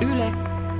Yle, 0.00 0.32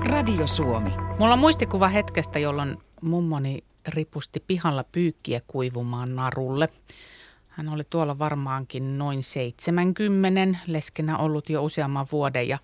Radio 0.08 0.46
Suomi. 0.46 0.90
Mulla 1.18 1.32
on 1.32 1.38
muistikuva 1.38 1.88
hetkestä, 1.88 2.38
jolloin 2.38 2.76
mummoni 3.00 3.64
ripusti 3.88 4.44
pihalla 4.46 4.84
pyykkiä 4.92 5.40
kuivumaan 5.46 6.16
narulle. 6.16 6.68
Hän 7.48 7.68
oli 7.68 7.84
tuolla 7.90 8.18
varmaankin 8.18 8.98
noin 8.98 9.22
70, 9.22 10.58
leskenä 10.66 11.18
ollut 11.18 11.48
jo 11.50 11.64
useamman 11.64 12.06
vuoden 12.12 12.48
ja 12.48 12.58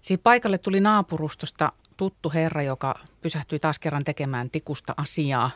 Siinä 0.00 0.20
paikalle 0.24 0.58
tuli 0.58 0.80
naapurustosta 0.80 1.72
tuttu 1.96 2.30
herra, 2.34 2.62
joka 2.62 2.94
pysähtyi 3.22 3.58
taas 3.58 3.78
kerran 3.78 4.04
tekemään 4.04 4.50
tikusta 4.50 4.94
asiaa. 4.96 5.50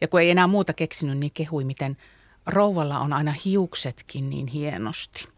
Ja 0.00 0.08
kun 0.08 0.20
ei 0.20 0.30
enää 0.30 0.46
muuta 0.46 0.72
keksinyt, 0.72 1.18
niin 1.18 1.32
kehui, 1.34 1.64
miten 1.64 1.96
rouvalla 2.46 2.98
on 2.98 3.12
aina 3.12 3.34
hiuksetkin 3.44 4.30
niin 4.30 4.46
hienosti. 4.46 5.28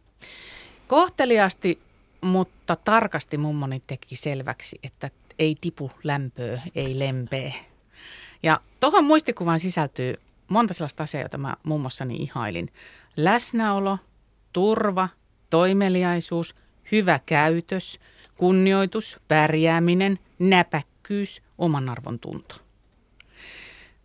Kohteliasti, 0.87 1.79
mutta 2.21 2.77
tarkasti 2.77 3.39
mummoni 3.39 3.83
teki 3.87 4.17
selväksi, 4.17 4.79
että 4.83 5.11
ei 5.39 5.57
tipu 5.61 5.91
lämpöä, 6.05 6.63
ei 6.75 6.99
lempeä. 6.99 7.55
Ja 8.43 8.61
tuohon 8.81 9.05
muistikuvaan 9.05 9.61
sisältyy 9.61 10.15
monta 10.49 10.75
sellaista 10.75 11.03
asiaa, 11.03 11.23
joita 11.23 11.39
mä 11.39 11.57
mummossani 11.63 12.17
ihailin. 12.17 12.73
Läsnäolo, 13.17 13.99
turva, 14.53 15.09
toimeliaisuus, 15.51 16.55
hyvä 16.93 17.21
käytös– 17.27 17.99
kunnioitus, 18.37 19.21
pärjääminen, 19.29 20.19
näpäkkyys, 20.39 21.43
oman 21.59 21.89
arvon 21.89 22.19
tunto. 22.19 22.55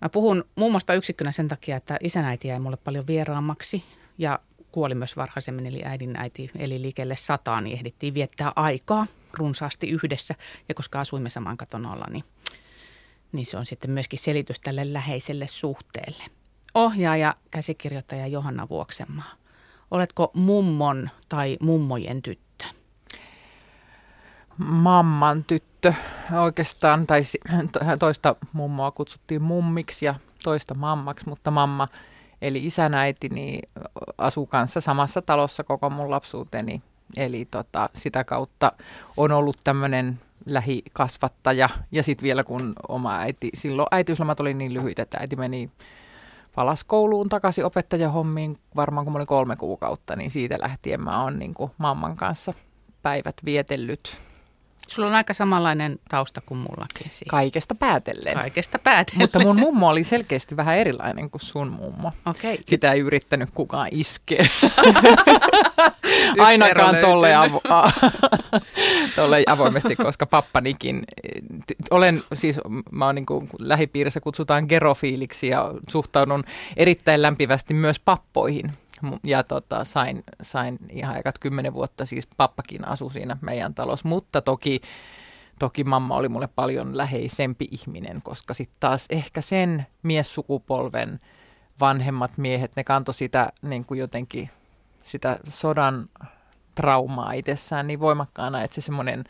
Mä 0.02 0.10
puhun 0.10 0.44
muun 0.56 0.72
muassa 0.72 0.94
yksikkönä 0.94 1.32
sen 1.32 1.48
takia, 1.48 1.78
että 1.78 1.98
isänäiti 2.04 2.48
jäi 2.48 2.60
mulle 2.60 2.78
paljon 2.78 3.08
vieraammaksi 3.08 3.84
ja 4.18 4.40
kuoli 4.72 4.96
myös 4.96 5.18
varhaisemmin, 5.18 5.66
eli 5.66 5.82
äidin 5.86 6.16
äiti 6.16 6.52
eli 6.56 6.82
liikelle 6.82 7.16
sataan, 7.16 7.64
niin 7.64 7.78
ehdittiin 7.78 8.14
viettää 8.14 8.52
aikaa 8.56 9.08
runsaasti 9.34 9.90
yhdessä. 9.90 10.36
Ja 10.70 10.76
koska 10.76 11.00
asuimme 11.00 11.30
saman 11.30 11.58
katon 11.58 11.86
alla, 11.86 12.06
niin, 12.10 12.24
niin 13.32 13.46
se 13.46 13.58
on 13.58 13.66
sitten 13.66 13.92
myöskin 13.92 14.20
selitys 14.20 14.60
tälle 14.60 14.94
läheiselle 14.94 15.48
suhteelle. 15.48 16.24
Ohjaaja, 16.74 17.36
käsikirjoittaja 17.52 18.28
Johanna 18.28 18.70
Vuoksenmaa. 18.70 19.32
Oletko 19.92 20.32
mummon 20.34 21.10
tai 21.30 21.58
mummojen 21.62 22.22
tyttö? 22.22 22.52
mamman 24.58 25.44
tyttö 25.44 25.94
oikeastaan, 26.42 27.08
tai 27.08 27.22
toista 28.00 28.36
mummoa 28.54 28.92
kutsuttiin 28.92 29.42
mummiksi 29.42 30.06
ja 30.06 30.16
toista 30.44 30.74
mammaksi, 30.74 31.30
mutta 31.30 31.52
mamma 31.52 31.86
eli 32.42 32.66
isänäiti 32.66 33.30
niin 33.30 33.70
asuu 34.18 34.46
kanssa 34.46 34.82
samassa 34.82 35.22
talossa 35.22 35.64
koko 35.64 35.90
mun 35.90 36.12
lapsuuteni. 36.12 36.82
Eli 37.18 37.48
tota, 37.52 37.90
sitä 37.96 38.24
kautta 38.24 38.72
on 39.18 39.32
ollut 39.32 39.58
tämmöinen 39.64 40.20
lähikasvattaja. 40.46 41.70
Ja 41.92 42.04
sitten 42.04 42.24
vielä 42.24 42.44
kun 42.44 42.74
oma 42.88 43.18
äiti, 43.18 43.50
silloin 43.54 43.88
äitiyslomat 43.92 44.40
oli 44.40 44.54
niin 44.54 44.74
lyhyt, 44.74 45.00
että 45.00 45.18
äiti 45.18 45.36
meni 45.36 45.70
palaskouluun 46.56 47.30
takaisin 47.30 47.66
opettajahommiin 47.66 48.58
varmaan 48.76 49.06
kun 49.06 49.14
mä 49.14 49.18
olin 49.18 49.28
kolme 49.28 49.56
kuukautta, 49.56 50.16
niin 50.16 50.32
siitä 50.32 50.58
lähtien 50.62 51.02
mä 51.02 51.24
oon 51.24 51.40
niin 51.40 51.54
mamman 51.78 52.16
kanssa 52.16 52.54
päivät 53.02 53.36
vietellyt 53.46 54.18
Sulla 54.88 55.10
on 55.10 55.16
aika 55.16 55.34
samanlainen 55.34 56.00
tausta 56.10 56.42
kuin 56.46 56.58
mullakin 56.58 57.08
siis. 57.10 57.30
Kaikesta 57.30 57.76
päätellen. 57.76 58.34
Kaikesta 58.34 58.80
päätellen. 58.80 59.24
Mutta 59.24 59.40
mun 59.40 59.60
mummo 59.60 59.90
oli 59.90 60.04
selkeästi 60.04 60.58
vähän 60.58 60.78
erilainen 60.78 61.30
kuin 61.30 61.42
sun 61.42 61.72
mummo. 61.72 62.12
Okay. 62.26 62.58
Sitä 62.66 62.92
ei 62.92 63.00
yrittänyt 63.00 63.50
kukaan 63.54 63.88
iskeä. 63.92 64.46
Ainakaan 66.40 66.96
tolle, 66.96 67.32
avo- 67.34 67.92
tolle 69.16 69.44
avoimesti, 69.48 69.96
koska 69.96 70.26
pappanikin, 70.26 71.04
olen 71.90 72.24
siis, 72.34 72.60
mä 72.92 73.06
oon 73.06 73.16
niin 73.16 73.26
kuin 73.26 73.48
lähipiirissä 73.60 74.20
kutsutaan 74.20 74.66
gerofiiliksi 74.70 75.48
ja 75.48 75.72
suhtaudun 75.90 76.44
erittäin 76.78 77.22
lämpivästi 77.22 77.74
myös 77.74 78.00
pappoihin 78.00 78.72
ja 79.24 79.44
tota, 79.44 79.84
sain, 79.84 80.24
sain 80.42 80.80
ihan 80.90 81.18
ekat 81.18 81.40
kymmenen 81.40 81.74
vuotta, 81.74 82.06
siis 82.06 82.28
pappakin 82.38 82.88
asui 82.88 83.12
siinä 83.12 83.38
meidän 83.42 83.74
talossa, 83.74 84.08
mutta 84.08 84.42
toki, 84.42 84.82
toki 85.60 85.84
mamma 85.84 86.16
oli 86.16 86.30
mulle 86.30 86.48
paljon 86.48 86.98
läheisempi 86.98 87.68
ihminen, 87.72 88.22
koska 88.22 88.54
sitten 88.54 88.78
taas 88.80 89.06
ehkä 89.10 89.42
sen 89.42 89.86
miessukupolven 90.04 91.20
vanhemmat 91.80 92.38
miehet, 92.38 92.72
ne 92.76 92.84
kantoi 92.84 93.14
sitä 93.14 93.52
niin 93.62 93.86
kuin 93.86 94.00
jotenkin 94.00 94.50
sitä 95.04 95.40
sodan 95.50 96.10
traumaa 96.76 97.32
itsessään 97.32 97.88
niin 97.88 98.00
voimakkaana, 98.00 98.62
että 98.62 98.76
se 98.76 98.82
semmoinen 98.82 99.24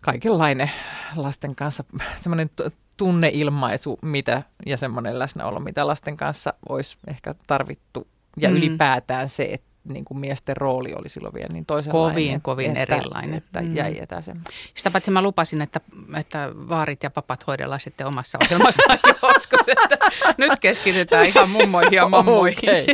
kaikenlainen 0.00 0.70
lasten 1.16 1.54
kanssa 1.54 1.84
semmoinen 2.22 2.50
tunneilmaisu 2.96 3.98
mitä, 4.02 4.42
ja 4.66 4.76
semmoinen 4.76 5.18
läsnäolo, 5.18 5.60
mitä 5.60 5.86
lasten 5.86 6.16
kanssa 6.16 6.54
olisi 6.68 6.96
ehkä 7.06 7.34
tarvittu 7.46 8.08
ja 8.40 8.48
mm. 8.48 8.56
ylipäätään 8.56 9.28
se, 9.28 9.48
että 9.52 9.68
niin 9.84 10.04
kuin 10.04 10.18
miesten 10.18 10.56
rooli 10.56 10.94
oli 10.94 11.08
silloin 11.08 11.34
vielä 11.34 11.48
niin 11.52 11.66
toisenlainen. 11.66 12.14
Kovin, 12.14 12.42
kovin 12.42 12.76
että, 12.76 12.96
erilainen. 12.96 13.34
Että 13.34 13.60
mm. 13.60 13.76
jäi 13.76 13.98
etäisemmäksi. 13.98 14.54
Sitä 14.74 14.90
paitsi 14.90 15.10
mä 15.10 15.22
lupasin, 15.22 15.62
että, 15.62 15.80
että 16.16 16.52
vaarit 16.54 17.02
ja 17.02 17.10
papat 17.10 17.46
hoidellaan 17.46 17.80
sitten 17.80 18.06
omassa 18.06 18.38
ohjelmassa 18.44 18.82
joskus. 19.22 19.68
Että 19.68 19.98
nyt 20.38 20.52
keskitytään 20.60 21.26
ihan 21.26 21.50
mummoihin 21.50 21.92
ja 21.92 22.08
mammoihin. 22.10 22.58
Okay. 22.70 22.84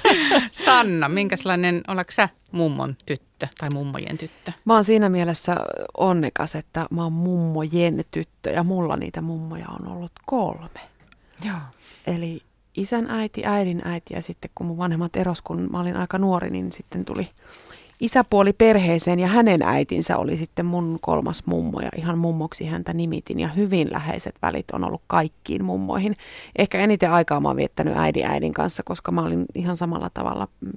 Sanna, 0.52 1.08
minkälainen, 1.08 1.80
oletko 1.88 2.12
sä 2.12 2.28
mummon 2.52 2.96
tyttö 3.06 3.48
tai 3.58 3.68
mummojen 3.74 4.18
tyttö? 4.18 4.52
Mä 4.64 4.74
oon 4.74 4.84
siinä 4.84 5.08
mielessä 5.08 5.56
onnekas, 5.96 6.54
että 6.54 6.86
mä 6.90 7.02
oon 7.02 7.12
mummojen 7.12 8.04
tyttö 8.10 8.50
ja 8.50 8.62
mulla 8.62 8.96
niitä 8.96 9.20
mummoja 9.20 9.66
on 9.68 9.88
ollut 9.88 10.12
kolme. 10.26 10.80
Joo. 11.44 11.56
Eli 12.06 12.42
isän 12.76 13.10
äiti, 13.10 13.42
äidin 13.46 13.82
äiti 13.84 14.14
ja 14.14 14.22
sitten 14.22 14.50
kun 14.54 14.66
mun 14.66 14.78
vanhemmat 14.78 15.16
eros, 15.16 15.42
kun 15.42 15.68
mä 15.72 15.80
olin 15.80 15.96
aika 15.96 16.18
nuori, 16.18 16.50
niin 16.50 16.72
sitten 16.72 17.04
tuli 17.04 17.28
isäpuoli 18.02 18.52
perheeseen 18.52 19.18
ja 19.18 19.28
hänen 19.28 19.62
äitinsä 19.62 20.16
oli 20.16 20.36
sitten 20.36 20.66
mun 20.66 20.98
kolmas 21.00 21.42
mummo 21.46 21.80
ja 21.80 21.88
ihan 21.96 22.18
mummoksi 22.18 22.66
häntä 22.66 22.92
nimitin 22.92 23.40
ja 23.40 23.48
hyvin 23.48 23.92
läheiset 23.92 24.34
välit 24.42 24.70
on 24.70 24.84
ollut 24.84 25.02
kaikkiin 25.06 25.64
mummoihin. 25.64 26.14
Ehkä 26.56 26.78
eniten 26.78 27.10
aikaa 27.10 27.40
mä 27.40 27.48
oon 27.48 27.56
viettänyt 27.56 27.96
äidin 27.96 28.26
äidin 28.26 28.52
kanssa, 28.52 28.82
koska 28.82 29.12
mä 29.12 29.22
olin 29.22 29.44
ihan 29.54 29.76
samalla 29.76 30.10
tavalla 30.14 30.48
mm, 30.60 30.70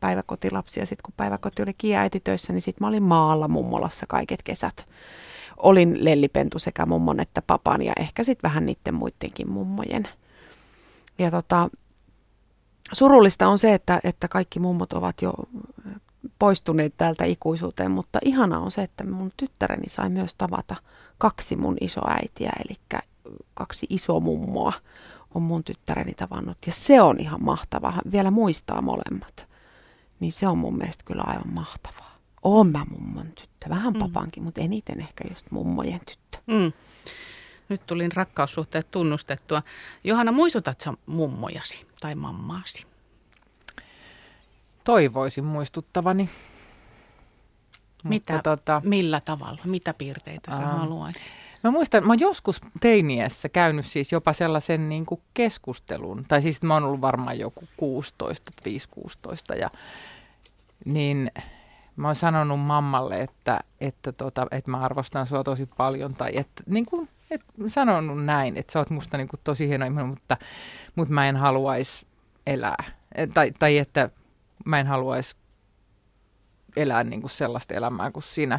päiväkotilapsi 0.00 0.80
ja 0.80 0.86
sitten 0.86 1.02
kun 1.02 1.14
päiväkoti 1.16 1.62
oli 1.62 1.74
kiäititöissä, 1.78 2.52
niin 2.52 2.62
sitten 2.62 2.84
mä 2.84 2.88
olin 2.88 3.02
maalla 3.02 3.48
mummolassa 3.48 4.06
kaiket 4.08 4.42
kesät. 4.42 4.86
Olin 5.56 6.04
lellipentu 6.04 6.58
sekä 6.58 6.86
mummon 6.86 7.20
että 7.20 7.42
papan 7.42 7.82
ja 7.82 7.92
ehkä 8.00 8.24
sitten 8.24 8.48
vähän 8.48 8.66
niiden 8.66 8.94
muidenkin 8.94 9.50
mummojen 9.50 10.08
ja 11.18 11.30
tota, 11.30 11.70
surullista 12.92 13.48
on 13.48 13.58
se, 13.58 13.74
että, 13.74 14.00
että 14.04 14.28
kaikki 14.28 14.58
mummot 14.58 14.92
ovat 14.92 15.22
jo 15.22 15.34
poistuneet 16.38 16.94
täältä 16.96 17.24
ikuisuuteen, 17.24 17.90
mutta 17.90 18.18
ihana 18.24 18.58
on 18.58 18.70
se, 18.70 18.82
että 18.82 19.04
mun 19.04 19.32
tyttäreni 19.36 19.88
sai 19.88 20.08
myös 20.08 20.34
tavata 20.34 20.76
kaksi 21.18 21.56
mun 21.56 21.76
isoäitiä, 21.80 22.52
eli 22.64 23.00
kaksi 23.54 23.86
isomummoa 23.90 24.72
on 25.34 25.42
mun 25.42 25.64
tyttäreni 25.64 26.14
tavannut. 26.14 26.58
Ja 26.66 26.72
se 26.72 27.02
on 27.02 27.20
ihan 27.20 27.44
mahtavaa, 27.44 28.00
vielä 28.12 28.30
muistaa 28.30 28.82
molemmat. 28.82 29.46
Niin 30.20 30.32
se 30.32 30.48
on 30.48 30.58
mun 30.58 30.78
mielestä 30.78 31.04
kyllä 31.04 31.22
aivan 31.26 31.54
mahtavaa. 31.54 32.16
Oon 32.42 32.66
mä 32.66 32.86
mummon 32.90 33.26
tyttö, 33.26 33.68
vähän 33.68 33.92
mm. 33.92 33.98
papankin, 33.98 34.42
mutta 34.42 34.60
eniten 34.60 35.00
ehkä 35.00 35.24
just 35.30 35.50
mummojen 35.50 36.00
tyttö. 36.00 36.38
Mm. 36.46 36.72
Nyt 37.68 37.86
tulin 37.86 38.12
rakkaussuhteet 38.12 38.90
tunnustettua. 38.90 39.62
Johanna, 40.04 40.32
muistutatko 40.32 40.94
mummojasi 41.06 41.86
tai 42.00 42.14
mammaasi? 42.14 42.86
Toivoisin 44.84 45.44
muistuttavani. 45.44 46.28
Mitä, 48.04 48.32
Mutta 48.32 48.56
tota, 48.56 48.82
millä 48.84 49.20
tavalla? 49.20 49.60
Mitä 49.64 49.94
piirteitä 49.94 50.50
sä 50.50 50.56
haluaisit? 50.56 51.22
Mä 51.64 51.70
muistan, 51.70 52.06
mä 52.06 52.12
oon 52.12 52.20
joskus 52.20 52.60
teiniässä 52.80 53.48
käynyt 53.48 53.86
siis 53.86 54.12
jopa 54.12 54.32
sellaisen 54.32 54.88
niin 54.88 55.06
kuin 55.06 55.20
keskustelun, 55.34 56.24
tai 56.28 56.42
siis 56.42 56.62
mä 56.62 56.74
oon 56.74 56.84
ollut 56.84 57.00
varmaan 57.00 57.38
joku 57.38 57.68
16, 57.76 58.52
5-16, 59.54 59.58
ja 59.58 59.70
niin 60.84 61.30
mä 61.96 62.08
oon 62.08 62.14
sanonut 62.14 62.60
mammalle, 62.60 63.20
että, 63.20 63.60
että, 63.80 64.12
tota, 64.12 64.46
että 64.50 64.70
mä 64.70 64.80
arvostan 64.80 65.26
sua 65.26 65.44
tosi 65.44 65.66
paljon, 65.66 66.14
tai 66.14 66.30
että 66.34 66.62
niin 66.66 66.86
kuin 66.86 67.08
et 67.30 67.44
sanonut 67.68 68.24
näin, 68.24 68.56
että 68.56 68.72
sä 68.72 68.78
oot 68.78 68.90
musta 68.90 69.16
niin 69.16 69.28
kuin 69.28 69.40
tosi 69.44 69.68
hieno 69.68 69.84
ihminen, 69.84 70.06
mutta, 70.06 70.36
mutta 70.94 71.14
mä 71.14 71.28
en 71.28 71.36
haluaisi 71.36 72.06
elää. 72.46 72.84
Tai, 73.34 73.52
tai 73.58 73.78
että 73.78 74.10
mä 74.64 74.80
en 74.80 74.86
haluaisi 74.86 75.36
elää 76.76 77.04
niin 77.04 77.20
kuin 77.20 77.30
sellaista 77.30 77.74
elämää 77.74 78.10
kuin 78.10 78.22
sinä. 78.22 78.58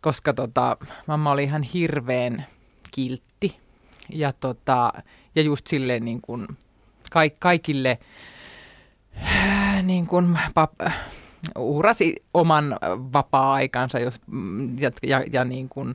Koska 0.00 0.32
tota, 0.32 0.76
mamma 1.06 1.30
oli 1.30 1.44
ihan 1.44 1.62
hirveän 1.62 2.46
kiltti. 2.90 3.60
Ja, 4.08 4.32
tota, 4.32 4.92
ja 5.34 5.42
just 5.42 5.66
silleen 5.66 6.04
niin 6.04 6.20
kuin, 6.20 6.46
ka- 7.10 7.20
kaikille 7.38 7.98
niin 9.82 10.06
kuin, 10.06 10.38
pap, 10.54 10.72
uhrasi 11.58 12.14
oman 12.34 12.76
vapaa-aikansa 13.12 13.98
jos, 13.98 14.14
ja, 14.78 14.90
ja, 15.02 15.22
ja 15.32 15.44
niin 15.44 15.68
kuin, 15.68 15.94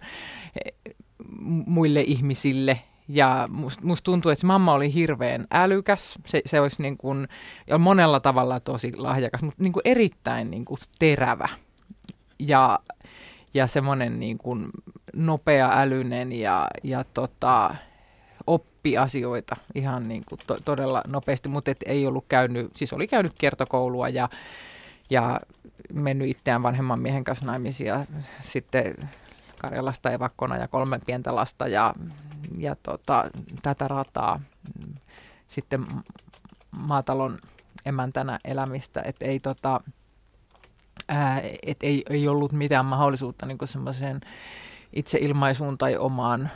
muille 1.66 2.02
ihmisille 2.02 2.82
ja 3.08 3.48
musta 3.52 3.86
must 3.86 4.04
tuntuu, 4.04 4.32
että 4.32 4.48
mamma 4.48 4.74
oli 4.74 4.94
hirveän 4.94 5.48
älykäs. 5.52 6.20
Se, 6.28 6.42
se 6.46 6.62
olisi 6.62 6.82
niin 6.82 6.98
kuin, 6.98 7.28
ja 7.68 7.78
monella 7.78 8.20
tavalla 8.20 8.60
tosi 8.60 8.98
lahjakas, 8.98 9.44
mutta 9.44 9.64
niin 9.64 9.74
kuin 9.74 9.82
erittäin 9.86 10.52
niin 10.52 10.66
kuin 10.66 10.80
terävä. 11.00 11.48
Ja, 12.40 12.80
ja 13.54 13.68
semmoinen 13.68 14.20
niin 14.20 14.38
kuin 14.38 14.70
nopea, 15.16 15.72
älyinen 15.74 16.32
ja, 16.32 16.68
ja 16.84 17.04
tota, 17.14 17.76
oppi 18.48 18.98
asioita 18.98 19.56
ihan 19.76 20.08
niin 20.08 20.24
kuin 20.26 20.40
to, 20.48 20.58
todella 20.66 21.02
nopeasti, 21.08 21.50
mutta 21.50 21.72
et 21.72 21.84
ei 21.86 22.08
ollut 22.08 22.26
käynyt, 22.28 22.72
siis 22.76 22.94
oli 22.94 23.08
käynyt 23.08 23.34
kiertokoulua 23.38 24.10
ja, 24.10 24.30
ja 25.10 25.40
mennyt 25.94 26.30
itseään 26.30 26.64
vanhemman 26.64 27.00
miehen 27.00 27.24
kanssa 27.24 27.46
naimisia 27.46 28.06
sitten 28.42 29.10
Karjalasta 29.62 30.12
evakkona 30.12 30.58
ja 30.58 30.68
kolme 30.68 31.00
pientä 31.06 31.36
lasta 31.36 31.68
ja, 31.68 31.94
ja 32.58 32.76
tota, 32.84 33.30
tätä 33.62 33.88
rataa 33.88 34.42
sitten 35.48 35.86
maatalon 36.72 37.38
emäntänä 37.86 38.40
elämistä, 38.46 39.02
että 39.06 39.26
ei, 39.26 39.40
tota, 39.40 39.82
et 41.64 41.84
ei, 41.84 42.04
ei 42.10 42.28
ollut 42.28 42.52
mitään 42.52 42.86
mahdollisuutta 42.86 43.46
niin 43.46 43.58
semmoiseen 43.66 44.22
itseilmaisuun 44.94 45.78
tai 45.78 45.98
omaan 45.98 46.50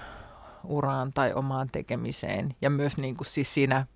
uraan 0.64 1.14
tai 1.14 1.34
omaan 1.34 1.70
tekemiseen. 1.72 2.56
Ja 2.62 2.70
myös 2.70 2.98
niin 2.98 3.18
kuin 3.18 3.28
siis 3.28 3.54
siinä 3.54 3.88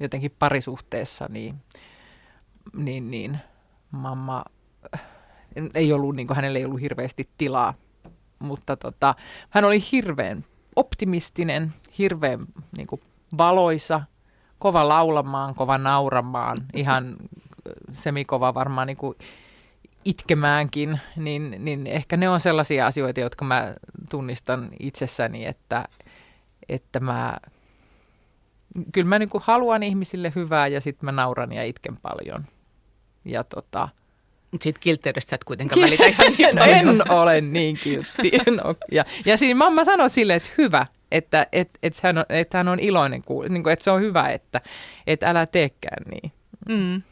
jotenkin 0.00 0.34
parisuhteessa, 0.38 1.26
niin, 1.28 1.54
niin, 2.76 3.10
niin 3.10 3.38
mamma 3.90 4.44
ei 5.74 5.92
ollut, 5.92 6.16
niin 6.16 6.26
kuin 6.26 6.36
hänelle 6.36 6.58
ei 6.58 6.64
ollut 6.64 6.80
hirveästi 6.80 7.28
tilaa 7.38 7.74
mutta 8.42 8.76
tota, 8.76 9.14
hän 9.50 9.64
oli 9.64 9.84
hirveän 9.92 10.44
optimistinen, 10.76 11.72
hirveän 11.98 12.46
niin 12.76 12.86
kuin 12.86 13.00
valoisa, 13.38 14.02
kova 14.58 14.88
laulamaan, 14.88 15.54
kova 15.54 15.78
nauramaan, 15.78 16.56
ihan 16.74 17.16
semikova 17.92 18.54
varmaan 18.54 18.86
niin 18.86 18.96
kuin 18.96 19.18
itkemäänkin, 20.04 21.00
niin, 21.16 21.56
niin 21.58 21.86
ehkä 21.86 22.16
ne 22.16 22.28
on 22.28 22.40
sellaisia 22.40 22.86
asioita, 22.86 23.20
jotka 23.20 23.44
mä 23.44 23.74
tunnistan 24.10 24.68
itsessäni, 24.80 25.46
että, 25.46 25.88
että 26.68 27.00
mä, 27.00 27.36
kyllä 28.92 29.08
mä 29.08 29.18
niin 29.18 29.30
haluan 29.40 29.82
ihmisille 29.82 30.32
hyvää 30.36 30.66
ja 30.66 30.80
sitten 30.80 31.06
mä 31.06 31.12
nauran 31.12 31.52
ja 31.52 31.64
itken 31.64 31.96
paljon. 31.96 32.44
Ja 33.24 33.44
tota, 33.44 33.88
mutta 34.52 34.62
siitä 34.62 34.80
kiltteydestä 34.80 35.30
sä 35.30 35.34
et 35.34 35.44
kuitenkaan 35.44 35.80
välitä 35.80 36.06
ihan 36.06 36.32
niin 36.38 36.56
no, 36.56 36.64
en 36.64 37.12
ole 37.12 37.40
niin 37.40 37.78
kiltti. 37.82 38.32
No, 38.50 38.74
ja, 38.92 39.04
ja 39.24 39.36
siinä 39.36 39.58
mamma 39.58 39.84
sanoi 39.84 40.10
sille, 40.10 40.34
että 40.34 40.48
hyvä, 40.58 40.86
että 41.12 41.46
et, 41.52 41.70
et 41.82 42.00
hän, 42.02 42.18
on, 42.18 42.24
että 42.28 42.58
hän 42.58 42.68
on 42.68 42.80
iloinen, 42.80 43.22
niin 43.48 43.62
kuin, 43.62 43.72
että 43.72 43.84
se 43.84 43.90
on 43.90 44.00
hyvä, 44.00 44.28
että 44.28 44.60
et 45.06 45.22
älä 45.22 45.46
teekään 45.46 46.04
niin. 46.10 46.32
Mm. 46.68 47.02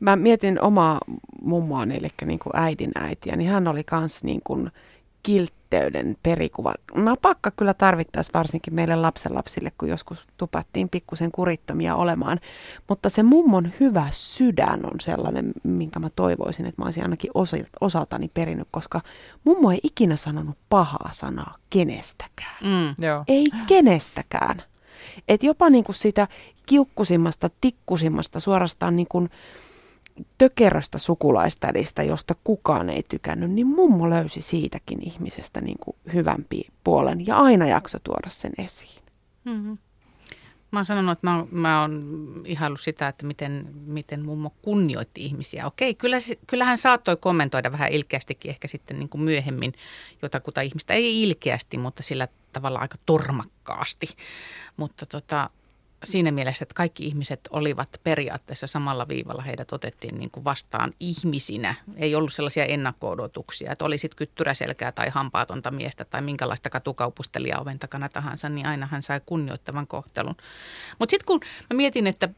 Mä 0.00 0.16
mietin 0.16 0.60
omaa 0.60 1.00
mummoani, 1.42 1.96
eli 1.96 2.08
niin 2.24 2.38
kuin 2.38 2.56
äidin 2.56 2.92
äitiä, 2.94 3.36
niin 3.36 3.50
hän 3.50 3.68
oli 3.68 3.84
kans 3.84 4.24
niin 4.24 4.40
kuin 4.44 4.70
kiltteyden 5.24 6.16
perikuva. 6.22 6.74
Napakka 6.94 7.50
kyllä 7.50 7.74
tarvittaisi 7.74 8.30
varsinkin 8.34 8.74
meille 8.74 8.96
lapsenlapsille, 8.96 9.72
kun 9.78 9.88
joskus 9.88 10.26
tupattiin 10.36 10.88
pikkusen 10.88 11.32
kurittomia 11.32 11.96
olemaan. 11.96 12.40
Mutta 12.88 13.10
se 13.10 13.22
mummon 13.22 13.72
hyvä 13.80 14.08
sydän 14.10 14.86
on 14.86 15.00
sellainen, 15.00 15.52
minkä 15.62 15.98
mä 15.98 16.10
toivoisin, 16.16 16.66
että 16.66 16.82
mä 16.82 16.84
olisin 16.84 17.02
ainakin 17.02 17.30
osaltani 17.80 18.30
perinnyt, 18.34 18.68
koska 18.70 19.00
mummo 19.44 19.70
ei 19.70 19.80
ikinä 19.82 20.16
sanonut 20.16 20.58
pahaa 20.68 21.10
sanaa 21.12 21.56
kenestäkään. 21.70 22.56
Mm, 22.64 23.04
joo. 23.04 23.24
Ei 23.28 23.46
kenestäkään. 23.66 24.62
Et 25.28 25.42
jopa 25.42 25.70
niin 25.70 25.84
kuin 25.84 25.96
sitä 25.96 26.28
kiukkusimmasta, 26.66 27.50
tikkusimmasta, 27.60 28.40
suorastaan 28.40 28.96
niin 28.96 29.08
kuin, 29.10 29.30
tökeröstä 30.38 30.98
sukulaistädistä, 30.98 32.02
josta 32.02 32.34
kukaan 32.44 32.90
ei 32.90 33.02
tykännyt, 33.08 33.50
niin 33.50 33.66
mummo 33.66 34.10
löysi 34.10 34.40
siitäkin 34.42 34.98
ihmisestä 35.02 35.60
niin 35.60 35.78
kuin 35.80 35.96
hyvämpi 36.14 36.66
puolen 36.84 37.26
ja 37.26 37.36
aina 37.36 37.66
jakso 37.66 37.98
tuoda 37.98 38.30
sen 38.30 38.52
esiin. 38.58 39.02
Mm-hmm. 39.44 39.78
Mä 40.70 40.78
oon 40.78 40.84
sanonut, 40.84 41.12
että 41.12 41.26
mä, 41.26 41.46
mä 41.50 41.80
oon 41.80 42.42
ihaillut 42.44 42.80
sitä, 42.80 43.08
että 43.08 43.26
miten, 43.26 43.68
miten 43.86 44.24
mummo 44.24 44.52
kunnioitti 44.62 45.24
ihmisiä. 45.24 45.66
Okei, 45.66 45.94
kyllä, 45.94 46.16
kyllähän 46.46 46.78
saattoi 46.78 47.16
kommentoida 47.16 47.72
vähän 47.72 47.92
ilkeästikin 47.92 48.50
ehkä 48.50 48.68
sitten 48.68 48.98
niin 48.98 49.08
kuin 49.08 49.22
myöhemmin 49.22 49.72
jotakuta 50.22 50.60
ihmistä. 50.60 50.94
Ei 50.94 51.22
ilkeästi, 51.22 51.78
mutta 51.78 52.02
sillä 52.02 52.28
tavalla 52.52 52.78
aika 52.78 52.98
tormakkaasti. 53.06 54.08
Mutta 54.76 55.06
tota, 55.06 55.50
siinä 56.04 56.30
mielessä, 56.30 56.62
että 56.62 56.74
kaikki 56.74 57.06
ihmiset 57.06 57.40
olivat 57.50 57.88
periaatteessa 58.02 58.66
samalla 58.66 59.08
viivalla. 59.08 59.42
Heidät 59.42 59.72
otettiin 59.72 60.18
niin 60.18 60.30
kuin 60.30 60.44
vastaan 60.44 60.92
ihmisinä. 61.00 61.74
Ei 61.96 62.14
ollut 62.14 62.32
sellaisia 62.32 62.64
ennakko-odotuksia, 62.64 63.72
että 63.72 63.84
olisit 63.84 64.14
kyttyräselkää 64.14 64.92
tai 64.92 65.08
hampaatonta 65.08 65.70
miestä 65.70 66.04
tai 66.04 66.22
minkälaista 66.22 66.70
katukaupustelijaa 66.70 67.60
oven 67.60 67.78
takana 67.78 68.08
tahansa, 68.08 68.48
niin 68.48 68.66
aina 68.66 68.86
hän 68.86 69.02
sai 69.02 69.20
kunnioittavan 69.26 69.86
kohtelun. 69.86 70.34
Mutta 70.98 71.10
sitten 71.10 71.26
kun 71.26 71.40
mä 71.70 71.76
mietin, 71.76 72.06
että 72.06 72.28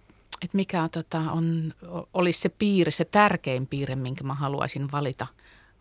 että 0.42 0.56
mikä 0.56 0.82
on, 0.82 0.90
tota, 0.90 1.18
on, 1.18 1.74
olisi 2.14 2.40
se 2.40 2.48
piirre, 2.48 2.90
se 2.90 3.04
tärkein 3.04 3.66
piirre, 3.66 3.96
minkä 3.96 4.24
mä 4.24 4.34
haluaisin 4.34 4.92
valita 4.92 5.26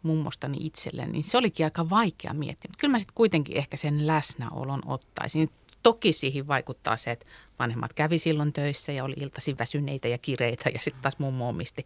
mummostani 0.04 0.58
itselleni, 0.60 1.12
niin 1.12 1.24
se 1.24 1.38
olikin 1.38 1.66
aika 1.66 1.90
vaikea 1.90 2.34
miettiä. 2.34 2.70
Mutta 2.70 2.82
kyllä 2.82 2.92
mä 2.92 3.00
sitten 3.00 3.16
kuitenkin 3.16 3.58
ehkä 3.58 3.78
sen 3.78 4.08
läsnäolon 4.08 4.82
ottaisin. 4.86 5.50
Toki 5.86 6.14
siihen 6.14 6.48
vaikuttaa 6.48 6.98
se, 6.98 7.12
että 7.12 7.26
vanhemmat 7.60 7.94
kävi 7.94 8.20
silloin 8.20 8.54
töissä 8.54 8.92
ja 8.92 9.04
oli 9.04 9.14
iltaisin 9.18 9.58
väsyneitä 9.58 10.08
ja 10.08 10.18
kireitä 10.18 10.70
ja 10.70 10.80
sitten 10.82 11.02
taas 11.02 11.20
mummo 11.20 11.50
omisti 11.50 11.86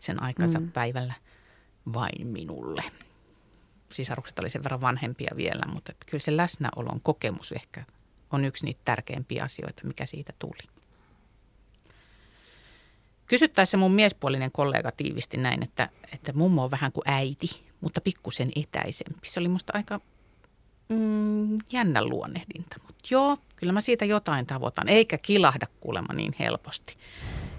sen 0.00 0.22
aikansa 0.22 0.60
mm. 0.60 0.72
päivällä 0.72 1.14
vain 1.92 2.26
minulle. 2.26 2.84
Sisarukset 3.92 4.38
oli 4.38 4.50
sen 4.50 4.62
verran 4.62 4.80
vanhempia 4.80 5.30
vielä, 5.36 5.62
mutta 5.72 5.92
kyllä 6.10 6.22
se 6.22 6.36
läsnäolon 6.36 7.00
kokemus 7.00 7.52
ehkä 7.52 7.84
on 8.32 8.44
yksi 8.44 8.64
niitä 8.64 8.80
tärkeimpiä 8.84 9.44
asioita, 9.44 9.86
mikä 9.86 10.06
siitä 10.06 10.32
tuli. 10.38 10.68
Kysyttäessä 13.26 13.76
mun 13.76 13.92
miespuolinen 13.92 14.52
kollega 14.52 14.92
tiivisti 14.92 15.36
näin, 15.36 15.62
että, 15.62 15.88
että 16.12 16.32
mummo 16.32 16.64
on 16.64 16.70
vähän 16.70 16.92
kuin 16.92 17.04
äiti, 17.06 17.64
mutta 17.80 18.00
pikkusen 18.00 18.52
etäisempi. 18.56 19.28
Se 19.28 19.40
oli 19.40 19.48
musta 19.48 19.72
aika 19.76 20.00
mm, 20.88 21.56
jännä 21.72 22.04
luonnehdinta. 22.04 22.76
Mutta 22.86 23.08
joo, 23.10 23.36
kyllä 23.56 23.72
mä 23.72 23.80
siitä 23.80 24.04
jotain 24.04 24.46
tavoitan, 24.46 24.88
eikä 24.88 25.18
kilahda 25.18 25.66
kuulemma 25.80 26.12
niin 26.12 26.34
helposti. 26.38 26.96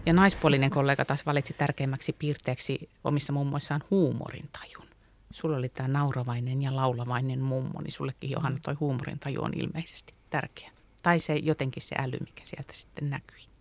Ja 0.06 0.14
naispuolinen 0.14 0.70
kollega 0.70 1.06
taas 1.06 1.26
valitsi 1.26 1.54
tärkeimmäksi 1.54 2.14
piirteeksi 2.14 2.90
omissa 3.04 3.34
mummoissaan 3.34 3.84
huumorintajun. 3.92 4.88
Sulla 5.32 5.58
oli 5.58 5.70
tämä 5.70 5.88
nauravainen 5.88 6.62
ja 6.62 6.76
laulavainen 6.76 7.40
mummo, 7.40 7.82
niin 7.82 7.92
sullekin 7.92 8.30
Johanna 8.30 8.60
toi 8.62 8.74
huumorintaju 8.74 9.44
on 9.44 9.52
ilmeisesti 9.56 10.14
tärkeä. 10.30 10.72
Tai 11.04 11.20
se 11.20 11.36
jotenkin 11.36 11.84
se 11.84 11.96
äly, 12.00 12.18
mikä 12.20 12.42
sieltä 12.44 12.74
sitten 12.74 13.10
näkyi. 13.10 13.59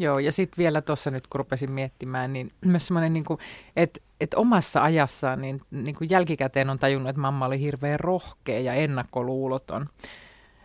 Joo, 0.00 0.18
ja 0.18 0.32
sitten 0.32 0.58
vielä 0.58 0.82
tuossa 0.82 1.10
nyt 1.10 1.26
kun 1.26 1.38
rupesin 1.38 1.70
miettimään, 1.70 2.32
niin 2.32 2.50
myös 2.64 2.86
semmoinen, 2.86 3.12
niin 3.12 3.24
että 3.76 4.00
et 4.20 4.34
omassa 4.34 4.82
ajassaan 4.82 5.40
niin, 5.40 5.60
niin 5.70 5.94
kuin 5.94 6.10
jälkikäteen 6.10 6.70
on 6.70 6.78
tajunnut, 6.78 7.10
että 7.10 7.20
mamma 7.20 7.46
oli 7.46 7.60
hirveän 7.60 8.00
rohkea 8.00 8.60
ja 8.60 8.74
ennakkoluuloton. 8.74 9.86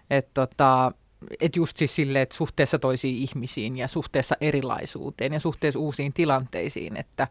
Että 0.10 0.32
tota, 0.34 0.92
et 1.40 1.56
just 1.56 1.78
siis 1.78 1.96
silleen, 1.96 2.24
että 2.24 2.36
suhteessa 2.36 2.80
toisiin 2.80 3.16
ihmisiin 3.16 3.78
ja 3.78 3.88
suhteessa 3.88 4.36
erilaisuuteen 4.42 5.34
ja 5.34 5.40
suhteessa 5.40 5.80
uusiin 5.80 6.14
tilanteisiin, 6.14 6.98
että 6.98 7.28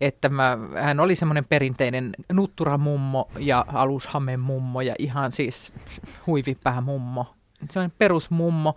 että 0.00 0.28
mä, 0.28 0.58
hän 0.82 1.00
oli 1.00 1.16
semmoinen 1.16 1.44
perinteinen 1.48 2.12
nutturamummo 2.32 3.30
ja 3.38 3.64
alushame 3.68 4.36
mummo 4.36 4.80
ja 4.80 4.94
ihan 4.98 5.32
siis 5.32 5.72
huivipää 6.26 6.80
mummo. 6.80 7.26
Semmoinen 7.70 7.96
perusmummo, 7.98 8.74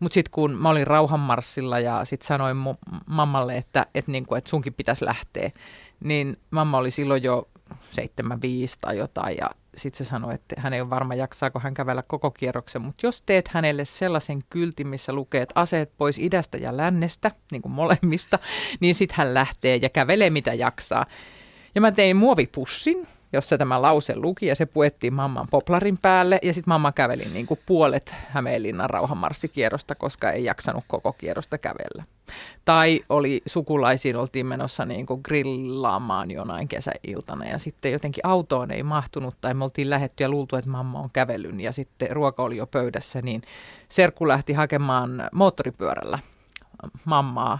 mutta 0.00 0.14
sitten 0.14 0.30
kun 0.30 0.50
mä 0.50 0.68
olin 0.70 0.86
rauhanmarssilla 0.86 1.78
ja 1.78 2.04
sitten 2.04 2.26
sanoin 2.26 2.56
mu- 2.56 3.00
mammalle, 3.06 3.56
että, 3.56 3.86
että, 3.94 4.10
niinku, 4.12 4.34
että 4.34 4.50
sunkin 4.50 4.74
pitäisi 4.74 5.04
lähteä, 5.04 5.50
niin 6.04 6.36
mamma 6.50 6.78
oli 6.78 6.90
silloin 6.90 7.22
jo 7.22 7.48
75 7.90 8.78
tai 8.80 8.98
jotain 8.98 9.36
ja 9.36 9.50
sitten 9.76 10.06
se 10.06 10.10
sanoi, 10.10 10.34
että 10.34 10.54
hän 10.58 10.72
ei 10.72 10.80
ole 10.80 10.90
varma 10.90 11.14
jaksaako 11.14 11.58
hän 11.58 11.74
kävellä 11.74 12.02
koko 12.08 12.30
kierroksen, 12.30 12.82
mutta 12.82 13.06
jos 13.06 13.22
teet 13.22 13.48
hänelle 13.48 13.84
sellaisen 13.84 14.38
kyltin, 14.50 14.88
missä 14.88 15.12
lukee, 15.12 15.42
että 15.42 15.60
aseet 15.60 15.92
pois 15.96 16.18
idästä 16.18 16.58
ja 16.58 16.76
lännestä, 16.76 17.30
niin 17.52 17.62
kuin 17.62 17.72
molemmista, 17.72 18.38
niin 18.80 18.94
sitten 18.94 19.16
hän 19.16 19.34
lähtee 19.34 19.76
ja 19.82 19.88
kävelee 19.88 20.30
mitä 20.30 20.54
jaksaa. 20.54 21.06
Ja 21.74 21.80
mä 21.80 21.92
tein 21.92 22.16
muovipussin 22.16 23.06
jossa 23.36 23.58
tämä 23.58 23.82
lause 23.82 24.16
luki 24.16 24.46
ja 24.46 24.54
se 24.54 24.66
puettiin 24.66 25.14
mamman 25.14 25.48
poplarin 25.50 25.98
päälle 26.02 26.38
ja 26.42 26.54
sitten 26.54 26.72
mamma 26.72 26.92
käveli 26.92 27.24
niin 27.24 27.46
kuin 27.46 27.60
puolet 27.66 28.14
Hämeenlinnan 28.28 28.90
rauhanmarssikierrosta, 28.90 29.94
koska 29.94 30.30
ei 30.30 30.44
jaksanut 30.44 30.84
koko 30.88 31.12
kierrosta 31.12 31.58
kävellä. 31.58 32.04
Tai 32.64 33.00
oli 33.08 33.42
sukulaisiin, 33.46 34.16
oltiin 34.16 34.46
menossa 34.46 34.84
niin 34.84 35.06
kuin 35.06 35.20
grillaamaan 35.24 36.30
jonain 36.30 36.68
kesäiltana 36.68 37.44
ja 37.44 37.58
sitten 37.58 37.92
jotenkin 37.92 38.26
autoon 38.26 38.70
ei 38.70 38.82
mahtunut 38.82 39.34
tai 39.40 39.54
me 39.54 39.64
oltiin 39.64 39.90
lähetty 39.90 40.24
ja 40.24 40.28
luultu, 40.28 40.56
että 40.56 40.70
mamma 40.70 41.00
on 41.00 41.10
kävelyn 41.12 41.60
ja 41.60 41.72
sitten 41.72 42.10
ruoka 42.10 42.42
oli 42.42 42.56
jo 42.56 42.66
pöydässä, 42.66 43.22
niin 43.22 43.42
Serkku 43.88 44.28
lähti 44.28 44.52
hakemaan 44.52 45.28
moottoripyörällä 45.32 46.18
mammaa 47.04 47.58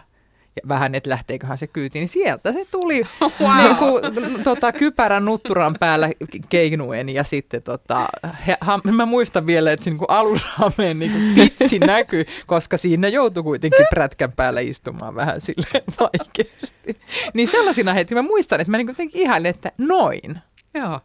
vähän, 0.69 0.95
että 0.95 1.11
lähteeköhän 1.11 1.59
se 1.59 1.67
kyyti, 1.67 1.99
niin 1.99 2.09
sieltä 2.09 2.53
se 2.53 2.67
tuli 2.71 3.03
wow. 3.41 3.57
niin 3.57 3.77
kuin, 3.77 4.03
tota, 4.45 4.73
kypärän 4.73 5.25
nutturan 5.25 5.77
päällä 5.81 6.11
keinuen 6.49 7.09
ja 7.09 7.25
sitten 7.25 7.63
tota, 7.63 8.09
he, 8.47 8.57
ha, 8.61 8.81
mä 8.93 9.07
muistan 9.07 9.47
vielä, 9.47 9.73
että 9.73 9.91
niin 9.91 9.99
alushameen 10.09 10.99
niin 10.99 11.35
pitsi 11.35 11.79
näkyy, 11.95 12.25
koska 12.47 12.77
siinä 12.77 13.09
joutui 13.09 13.43
kuitenkin 13.43 13.87
prätkän 13.91 14.33
päällä 14.33 14.61
istumaan 14.61 15.15
vähän 15.15 15.41
sille 15.41 15.85
vaikeasti. 16.01 17.01
Niin 17.35 17.49
sellaisina 17.49 17.93
heti 17.93 18.15
mä 18.15 18.23
muistan, 18.23 18.61
että 18.61 18.71
mä 18.71 18.77
niin 18.77 18.95
kuin 18.97 19.11
ihan, 19.15 19.47
että 19.47 19.73
noin. 19.79 20.39
Joo, 20.75 21.01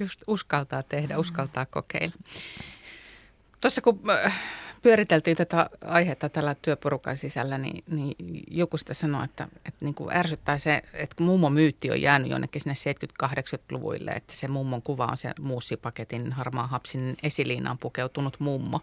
just 0.00 0.20
uskaltaa 0.26 0.82
tehdä, 0.82 1.18
uskaltaa 1.18 1.66
kokeilla. 1.66 2.14
Tuossa 3.60 3.80
kun 3.80 4.00
äh, 4.10 4.40
pyöriteltiin 4.84 5.36
tätä 5.36 5.70
aihetta 5.84 6.28
tällä 6.28 6.56
työporukan 6.62 7.16
sisällä, 7.16 7.58
niin, 7.58 7.84
niin 7.90 8.14
joku 8.50 8.78
sitä 8.78 8.94
sanoi, 8.94 9.24
että, 9.24 9.48
että 9.56 9.84
niin 9.84 9.94
kuin 9.94 10.16
ärsyttää 10.16 10.58
se, 10.58 10.82
että 10.92 11.22
mummo 11.22 11.50
myytti 11.50 11.90
on 11.90 12.02
jäänyt 12.02 12.30
jonnekin 12.30 12.60
sinne 12.60 12.74
70-80-luvuille, 13.24 14.10
että 14.10 14.34
se 14.36 14.48
mummon 14.48 14.82
kuva 14.82 15.06
on 15.06 15.16
se 15.16 15.32
muussipaketin 15.40 16.32
harmaa 16.32 16.66
hapsin 16.66 17.16
esiliinaan 17.22 17.78
pukeutunut 17.78 18.40
mummo. 18.40 18.80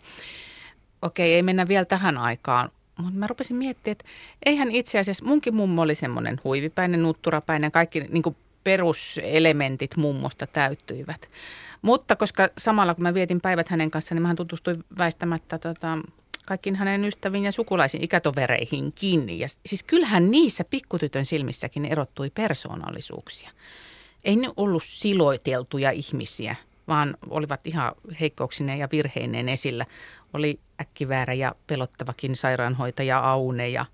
Okei, 1.01 1.33
ei 1.33 1.43
mennä 1.43 1.67
vielä 1.67 1.85
tähän 1.85 2.17
aikaan, 2.17 2.69
mutta 2.97 3.19
mä 3.19 3.27
rupesin 3.27 3.57
miettimään, 3.57 3.91
että 3.91 4.05
eihän 4.45 4.71
itse 4.71 4.99
asiassa, 4.99 5.25
munkin 5.25 5.55
mummo 5.55 5.81
oli 5.81 5.95
semmoinen 5.95 6.39
huivipäinen, 6.43 7.01
nutturapäinen, 7.01 7.71
kaikki 7.71 7.99
niin 7.99 8.23
kuin 8.23 8.35
peruselementit 8.63 9.97
mummosta 9.97 10.47
täyttyivät. 10.47 11.29
Mutta 11.81 12.15
koska 12.15 12.47
samalla 12.57 12.93
kun 12.93 13.03
mä 13.03 13.13
vietin 13.13 13.41
päivät 13.41 13.69
hänen 13.69 13.91
kanssaan, 13.91 14.15
niin 14.15 14.27
mä 14.27 14.35
tutustuin 14.35 14.83
väistämättä 14.97 15.57
tota, 15.57 15.97
kaikkiin 16.45 16.75
hänen 16.75 17.05
ystäviin 17.05 17.43
ja 17.43 17.51
sukulaisiin 17.51 18.03
ikätovereihinkin. 18.03 19.39
Ja 19.39 19.47
siis 19.65 19.83
kyllähän 19.83 20.31
niissä 20.31 20.63
pikkutytön 20.63 21.25
silmissäkin 21.25 21.85
erottui 21.85 22.29
persoonallisuuksia. 22.29 23.49
Ei 24.23 24.35
ne 24.35 24.49
ollut 24.57 24.83
siloiteltuja 24.85 25.91
ihmisiä, 25.91 26.55
vaan 26.87 27.17
olivat 27.29 27.67
ihan 27.67 27.91
heikkouksineen 28.19 28.79
ja 28.79 28.89
virheineen 28.91 29.49
esillä. 29.49 29.85
Oli 30.33 30.59
äkkiväärä 30.81 31.33
ja 31.33 31.55
pelottavakin 31.67 32.35
sairaanhoitaja 32.35 33.19
Aune 33.19 33.69
ja 33.69 33.85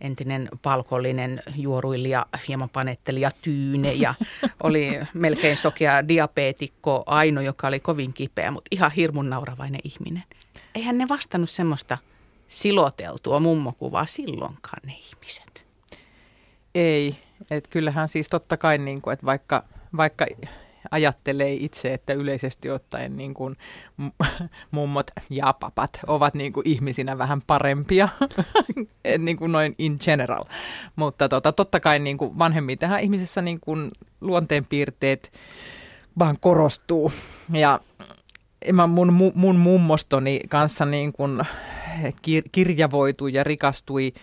entinen 0.00 0.48
palkollinen 0.62 1.42
juoruilija, 1.56 2.26
hieman 2.48 2.68
panettelija 2.68 3.30
Tyyne 3.42 3.92
ja 3.92 4.14
oli 4.62 5.00
melkein 5.14 5.56
sokea 5.56 6.08
diabeetikko 6.08 7.02
Aino, 7.06 7.40
joka 7.40 7.66
oli 7.66 7.80
kovin 7.80 8.12
kipeä, 8.12 8.50
mutta 8.50 8.68
ihan 8.70 8.90
hirmun 8.90 9.30
nauravainen 9.30 9.80
ihminen. 9.84 10.24
Eihän 10.74 10.98
ne 10.98 11.08
vastannut 11.08 11.50
semmoista 11.50 11.98
siloteltua 12.48 13.40
mummokuvaa 13.40 14.06
silloinkaan 14.06 14.82
ne 14.86 14.92
ihmiset. 14.92 15.66
Ei, 16.74 17.16
että 17.50 17.70
kyllähän 17.70 18.08
siis 18.08 18.28
totta 18.28 18.56
kai, 18.56 18.78
niin 18.78 19.02
kuin, 19.02 19.12
että 19.12 19.26
vaikka, 19.26 19.64
vaikka 19.96 20.26
ajattelee 20.90 21.52
itse, 21.52 21.94
että 21.94 22.12
yleisesti 22.12 22.70
ottaen 22.70 23.16
niin 23.16 23.34
kuin 23.34 23.56
mummot 24.70 25.10
ja 25.30 25.52
papat 25.60 25.90
ovat 26.06 26.34
niin 26.34 26.52
kuin 26.52 26.68
ihmisinä 26.68 27.18
vähän 27.18 27.42
parempia, 27.46 28.08
niin 29.18 29.36
kuin 29.36 29.52
noin 29.52 29.74
in 29.78 29.96
general. 30.04 30.44
Mutta 30.96 31.28
tota, 31.28 31.52
totta 31.52 31.80
kai 31.80 31.98
niin 31.98 32.18
kuin 32.18 32.38
vanhemmin 32.38 32.78
tähän 32.78 33.00
ihmisessä 33.00 33.42
niin 33.42 33.60
kuin 33.60 33.90
luonteenpiirteet 34.20 35.32
vaan 36.18 36.36
korostuu. 36.40 37.12
Ja 37.52 37.80
mä 38.72 38.86
mun, 38.86 39.32
mun 39.34 39.56
mummostoni 39.56 40.40
kanssa 40.48 40.84
niin 40.84 41.12
kuin 41.12 41.42
kirjavoitui 42.52 43.32
ja 43.32 43.44
rikastui– 43.44 44.12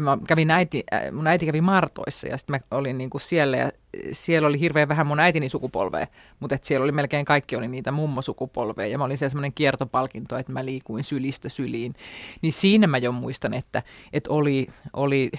mä 0.00 0.18
kävin 0.26 0.50
äiti, 0.50 0.84
äh, 0.94 1.12
mun 1.12 1.26
äiti 1.26 1.46
kävi 1.46 1.60
Martoissa 1.60 2.28
ja 2.28 2.36
sitten 2.36 2.60
mä 2.70 2.78
olin 2.78 2.98
niin 2.98 3.10
kuin 3.10 3.20
siellä 3.20 3.56
ja 3.56 3.70
siellä 4.12 4.48
oli 4.48 4.60
hirveän 4.60 4.88
vähän 4.88 5.06
mun 5.06 5.20
äitini 5.20 5.48
sukupolvea, 5.48 6.06
mutta 6.40 6.54
et 6.54 6.64
siellä 6.64 6.84
oli 6.84 6.92
melkein 6.92 7.24
kaikki 7.24 7.56
oli 7.56 7.68
niitä 7.68 7.92
mummosukupolveja 7.92 8.88
ja 8.88 8.98
mä 8.98 9.04
olin 9.04 9.18
siellä 9.18 9.30
semmoinen 9.30 9.52
kiertopalkinto, 9.52 10.36
että 10.36 10.52
mä 10.52 10.64
liikuin 10.64 11.04
sylistä 11.04 11.48
syliin. 11.48 11.94
Niin 12.42 12.52
siinä 12.52 12.86
mä 12.86 12.98
jo 12.98 13.12
muistan, 13.12 13.54
että, 13.54 13.82
että 14.12 14.30
oli, 14.30 14.66
oli 14.92 15.30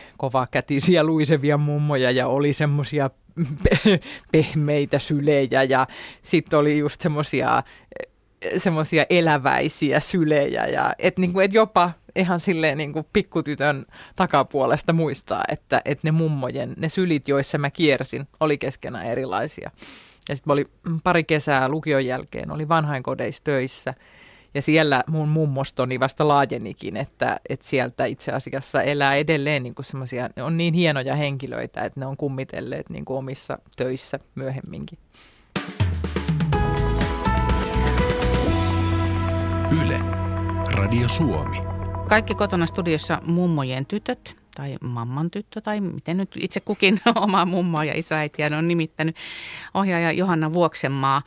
kätisiä 0.51 1.03
luisevia 1.03 1.57
mummoja 1.57 2.11
ja 2.11 2.27
oli 2.27 2.53
semmoisia 2.53 3.09
pehmeitä 4.31 4.99
sylejä 4.99 5.63
ja 5.63 5.87
sitten 6.21 6.59
oli 6.59 6.77
just 6.77 7.01
semmoisia 7.01 7.63
semmoisia 8.57 9.05
eläväisiä 9.09 9.99
sylejä 9.99 10.65
ja 10.65 10.93
et, 10.99 11.17
niin 11.17 11.33
kuin, 11.33 11.45
et 11.45 11.53
jopa 11.53 11.91
ihan 12.15 12.39
silleen 12.39 12.77
niin 12.77 12.93
kuin 12.93 13.05
pikkutytön 13.13 13.85
takapuolesta 14.15 14.93
muistaa, 14.93 15.43
että, 15.47 15.81
että 15.85 16.07
ne 16.07 16.11
mummojen, 16.11 16.73
ne 16.77 16.89
sylit, 16.89 17.27
joissa 17.27 17.57
mä 17.57 17.69
kiersin, 17.69 18.27
oli 18.39 18.57
keskenään 18.57 19.05
erilaisia. 19.05 19.71
Ja 20.29 20.35
sitten 20.35 20.51
oli 20.51 20.65
pari 21.03 21.23
kesää 21.23 21.69
lukion 21.69 22.05
jälkeen, 22.05 22.51
oli 22.51 22.67
vanhainkodeissa 22.67 23.43
töissä. 23.43 23.93
Ja 24.53 24.61
siellä 24.61 25.03
mun 25.07 25.29
mummostoni 25.29 25.99
vasta 25.99 26.27
laajenikin, 26.27 26.97
että, 26.97 27.39
että 27.49 27.67
sieltä 27.67 28.05
itse 28.05 28.31
asiassa 28.31 28.81
elää 28.81 29.15
edelleen 29.15 29.63
niin 29.63 29.73
semmoisia, 29.81 30.29
on 30.41 30.57
niin 30.57 30.73
hienoja 30.73 31.15
henkilöitä, 31.15 31.81
että 31.81 31.99
ne 31.99 32.05
on 32.05 32.17
kummitelleet 32.17 32.89
niin 32.89 33.05
kuin 33.05 33.17
omissa 33.17 33.57
töissä 33.77 34.19
myöhemminkin. 34.35 34.99
Yle, 39.71 39.99
Radio 40.71 41.09
Suomi. 41.09 41.57
Kaikki 42.07 42.35
kotona 42.35 42.65
studiossa 42.65 43.21
mummojen 43.25 43.85
tytöt 43.85 44.37
tai 44.55 44.77
mamman 44.81 45.31
tyttö 45.31 45.61
tai 45.61 45.81
miten 45.81 46.17
nyt 46.17 46.29
itse 46.35 46.59
kukin 46.59 47.01
omaa 47.15 47.45
mummoa 47.45 47.83
ja 47.83 47.93
isoäitiä 47.97 48.49
on 48.57 48.67
nimittänyt 48.67 49.15
ohjaaja 49.73 50.11
Johanna 50.11 50.53
Vuoksenmaa 50.53 51.21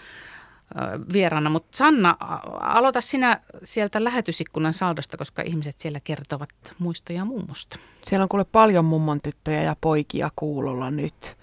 vieraana. 1.13 1.51
Mutta 1.51 1.77
Sanna, 1.77 2.17
aloita 2.61 3.01
sinä 3.01 3.41
sieltä 3.65 4.05
lähetysikkunan 4.05 4.73
saldosta, 4.73 5.17
koska 5.17 5.43
ihmiset 5.43 5.81
siellä 5.81 6.01
kertovat 6.05 6.51
muistoja 6.79 7.25
mummosta. 7.25 7.79
Siellä 8.07 8.23
on 8.23 8.29
kuule 8.29 8.45
paljon 8.45 8.85
mummon 8.85 9.21
tyttöjä 9.21 9.63
ja 9.63 9.77
poikia 9.81 10.31
kuulolla 10.37 10.91
nyt. 10.91 11.37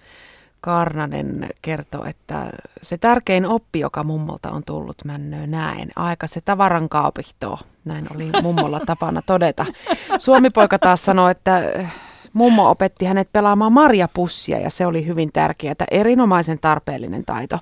Karnanen 0.62 1.50
kertoo, 1.62 2.06
että 2.06 2.50
se 2.82 2.98
tärkein 2.98 3.46
oppi, 3.46 3.80
joka 3.80 4.04
mummolta 4.04 4.52
on 4.52 4.64
tullut, 4.66 5.06
männöö 5.06 5.48
näen. 5.48 5.90
Aika 5.96 6.28
se 6.28 6.42
tavaran 6.42 6.90
kaupihtoo. 6.90 7.58
Näin 7.86 8.06
oli 8.16 8.30
mummolla 8.42 8.80
tapana 8.86 9.22
todeta. 9.22 9.66
Suomipoika 10.18 10.80
taas 10.80 11.06
sanoi, 11.06 11.32
että 11.32 11.64
mummo 12.34 12.70
opetti 12.70 13.06
hänet 13.06 13.30
pelaamaan 13.32 13.74
marjapussia 13.74 14.60
ja 14.60 14.70
se 14.70 14.86
oli 14.86 15.06
hyvin 15.06 15.30
tärkeää. 15.34 15.76
Erinomaisen 15.92 16.60
tarpeellinen 16.60 17.26
taito. 17.26 17.60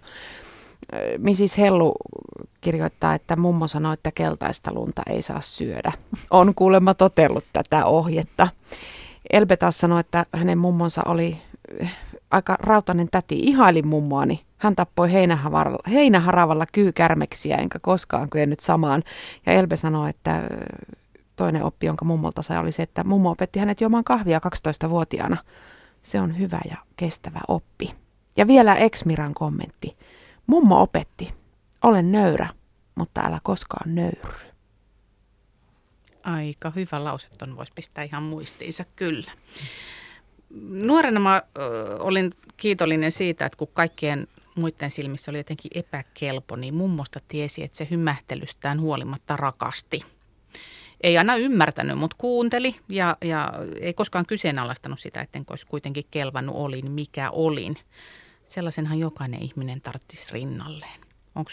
Mrs. 1.18 1.58
Hellu 1.58 1.96
kirjoittaa, 2.62 3.14
että 3.14 3.36
mummo 3.36 3.68
sanoi, 3.68 3.94
että 3.94 4.12
keltaista 4.12 4.74
lunta 4.74 5.02
ei 5.08 5.22
saa 5.22 5.42
syödä. 5.42 5.92
On 6.30 6.56
kuulemma 6.56 6.94
totellut 6.94 7.46
tätä 7.54 7.86
ohjetta. 7.86 8.48
Elbe 9.30 9.58
taas 9.58 9.78
sanoi, 9.78 10.00
että 10.00 10.26
hänen 10.34 10.58
mummonsa 10.58 11.02
oli 11.06 11.38
aika 12.32 12.58
rautainen 12.60 13.08
täti, 13.12 13.40
ihailin 13.40 13.88
mummoani. 13.88 14.46
Hän 14.58 14.76
tappoi 14.76 15.10
heinäharavalla 15.92 16.66
kyykärmeksiä, 16.72 17.58
enkä 17.58 17.80
koskaan 17.80 18.30
kyennyt 18.30 18.60
samaan. 18.60 19.04
Ja 19.46 19.54
Elbe 19.54 19.78
sanoi, 19.78 20.10
että 20.10 20.44
toinen 21.36 21.64
oppi, 21.64 21.86
jonka 21.86 22.06
mummolta 22.06 22.42
sai, 22.42 22.58
oli 22.58 22.72
se, 22.72 22.84
että 22.84 23.04
mummo 23.04 23.32
opetti 23.32 23.60
hänet 23.60 23.82
juomaan 23.82 24.04
kahvia 24.04 24.42
12-vuotiaana. 24.46 25.38
Se 26.02 26.22
on 26.22 26.38
hyvä 26.40 26.60
ja 26.70 26.78
kestävä 26.96 27.40
oppi. 27.48 27.94
Ja 28.38 28.48
vielä 28.48 28.76
Exmiran 28.76 29.34
kommentti. 29.34 29.98
Mummo 30.48 30.82
opetti, 30.82 31.34
olen 31.84 32.12
nöyrä, 32.12 32.50
mutta 32.96 33.22
älä 33.22 33.40
koskaan 33.44 33.96
nöyry. 33.96 34.34
Aika 36.24 36.70
hyvä 36.70 37.04
lause, 37.04 37.28
ton 37.38 37.58
voisi 37.58 37.74
pistää 37.76 38.04
ihan 38.04 38.24
muistiinsa, 38.24 38.84
kyllä 38.96 39.32
nuorena 40.70 41.20
mä 41.20 41.42
ö, 41.58 41.98
olin 42.00 42.34
kiitollinen 42.58 43.12
siitä, 43.12 43.46
että 43.46 43.58
kun 43.58 43.68
kaikkien 43.74 44.28
muiden 44.56 44.92
silmissä 44.92 45.32
oli 45.32 45.38
jotenkin 45.38 45.72
epäkelpo, 45.76 46.56
niin 46.56 46.74
mummosta 46.74 47.20
tiesi, 47.28 47.64
että 47.64 47.78
se 47.78 47.88
hymähtelystään 47.92 48.82
huolimatta 48.82 49.38
rakasti. 49.38 50.06
Ei 51.02 51.18
aina 51.18 51.36
ymmärtänyt, 51.36 51.98
mutta 51.98 52.16
kuunteli 52.20 52.76
ja, 52.90 53.18
ja 53.22 53.54
ei 53.82 53.94
koskaan 53.94 54.26
kyseenalaistanut 54.26 55.00
sitä, 55.00 55.22
että 55.22 55.40
olisi 55.50 55.68
kuitenkin 55.68 56.06
kelvannut 56.12 56.56
olin, 56.56 56.92
mikä 56.92 57.32
olin. 57.32 57.78
sellaisenhan 58.46 59.00
jokainen 59.00 59.42
ihminen 59.44 59.82
tarttisi 59.82 60.28
rinnalleen. 60.32 61.02
Onko 61.36 61.52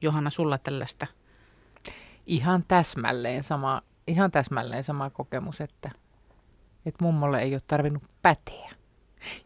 Johanna 0.00 0.30
sulla 0.30 0.58
tällaista? 0.58 1.06
Ihan 2.26 2.64
täsmälleen 2.68 3.42
sama, 3.42 3.78
ihan 4.06 4.30
täsmälleen 4.30 4.84
sama 4.84 5.10
kokemus, 5.10 5.60
että, 5.60 5.90
että 6.86 7.04
mummolle 7.04 7.42
ei 7.42 7.54
ole 7.54 7.62
tarvinnut 7.66 8.02
päteä. 8.22 8.70